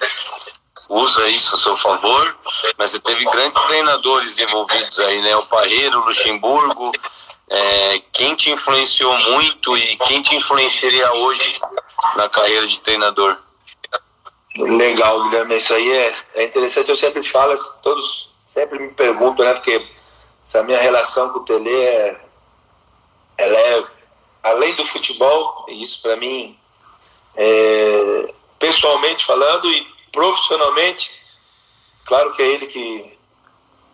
[0.88, 2.36] usa isso a seu favor,
[2.76, 5.34] mas você teve grandes treinadores envolvidos aí, né?
[5.36, 6.92] O Parreiro, o Luxemburgo,
[7.48, 11.60] é, quem te influenciou muito e quem te influenciaria hoje
[12.16, 13.36] na carreira de treinador?
[14.56, 19.52] Legal, Guilherme, isso aí é, é interessante, eu sempre falo, todos sempre me perguntam, né,
[19.52, 19.86] porque
[20.42, 22.20] essa minha relação com o Tele é,
[23.36, 23.84] ela é,
[24.42, 26.58] além do futebol, isso para mim,
[27.36, 31.10] é, pessoalmente falando e profissionalmente,
[32.06, 33.18] claro que é ele que,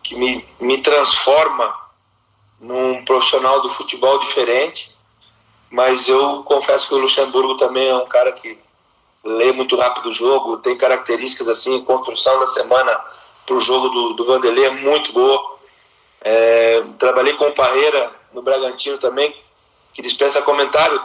[0.05, 1.82] que me, me transforma
[2.63, 4.91] num profissional do futebol diferente,
[5.69, 8.57] mas eu confesso que o Luxemburgo também é um cara que
[9.25, 12.99] lê muito rápido o jogo, tem características assim, construção da semana
[13.45, 15.59] para o jogo do, do Vanderlei é muito boa.
[16.21, 19.35] É, trabalhei com o Parreira no Bragantino também,
[19.93, 21.01] que dispensa comentário.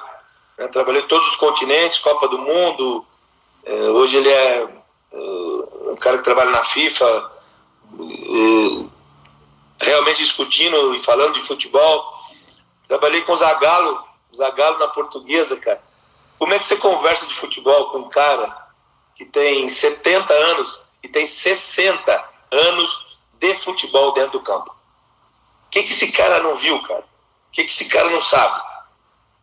[0.58, 0.68] Né?
[0.68, 3.05] Trabalhei em todos os continentes, Copa do Mundo.
[3.66, 4.68] É, hoje ele é,
[5.12, 5.18] é
[5.91, 7.32] um cara que trabalha na FIFA.
[9.80, 12.13] Realmente discutindo e falando de futebol.
[12.88, 14.03] Trabalhei com o Zagallo,
[14.36, 15.82] Zagallo na portuguesa, cara.
[16.38, 18.55] Como é que você conversa de futebol com um cara
[19.15, 24.71] que tem 70 anos e tem 60 anos de futebol dentro do campo?
[25.67, 27.01] O que, que esse cara não viu, cara?
[27.01, 28.61] O que, que esse cara não sabe?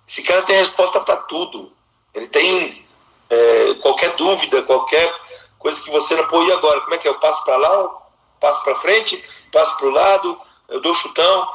[0.08, 1.72] Esse cara tem resposta para tudo.
[2.14, 2.86] Ele tem
[3.28, 5.12] é, qualquer dúvida, qualquer
[5.58, 6.80] coisa que você não pode ir agora.
[6.82, 7.10] Como é que é?
[7.10, 8.02] Eu passo para lá,
[8.44, 10.38] passo para frente, passo para o lado,
[10.68, 11.48] eu dou chutão.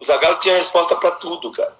[0.00, 1.74] O Zagallo tinha resposta para tudo, cara.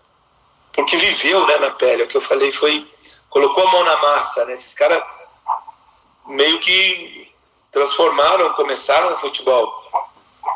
[0.72, 2.02] Porque viveu né, na pele.
[2.02, 2.90] O que eu falei foi.
[3.30, 4.54] Colocou a mão na massa, né?
[4.54, 5.02] Esses caras
[6.26, 7.30] meio que
[7.70, 9.72] transformaram, começaram o futebol.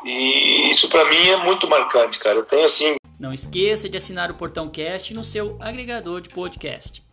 [0.04, 2.38] E isso para mim é muito marcante, cara.
[2.38, 2.96] Eu tenho assim.
[3.20, 7.04] Não esqueça de assinar o Portão Cast no seu agregador de podcast.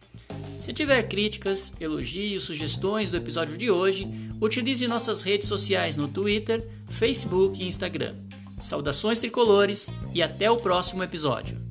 [0.57, 4.05] Se tiver críticas, elogios, sugestões do episódio de hoje,
[4.41, 8.15] utilize nossas redes sociais no Twitter, Facebook e Instagram.
[8.59, 11.66] Saudações tricolores e até o próximo episódio.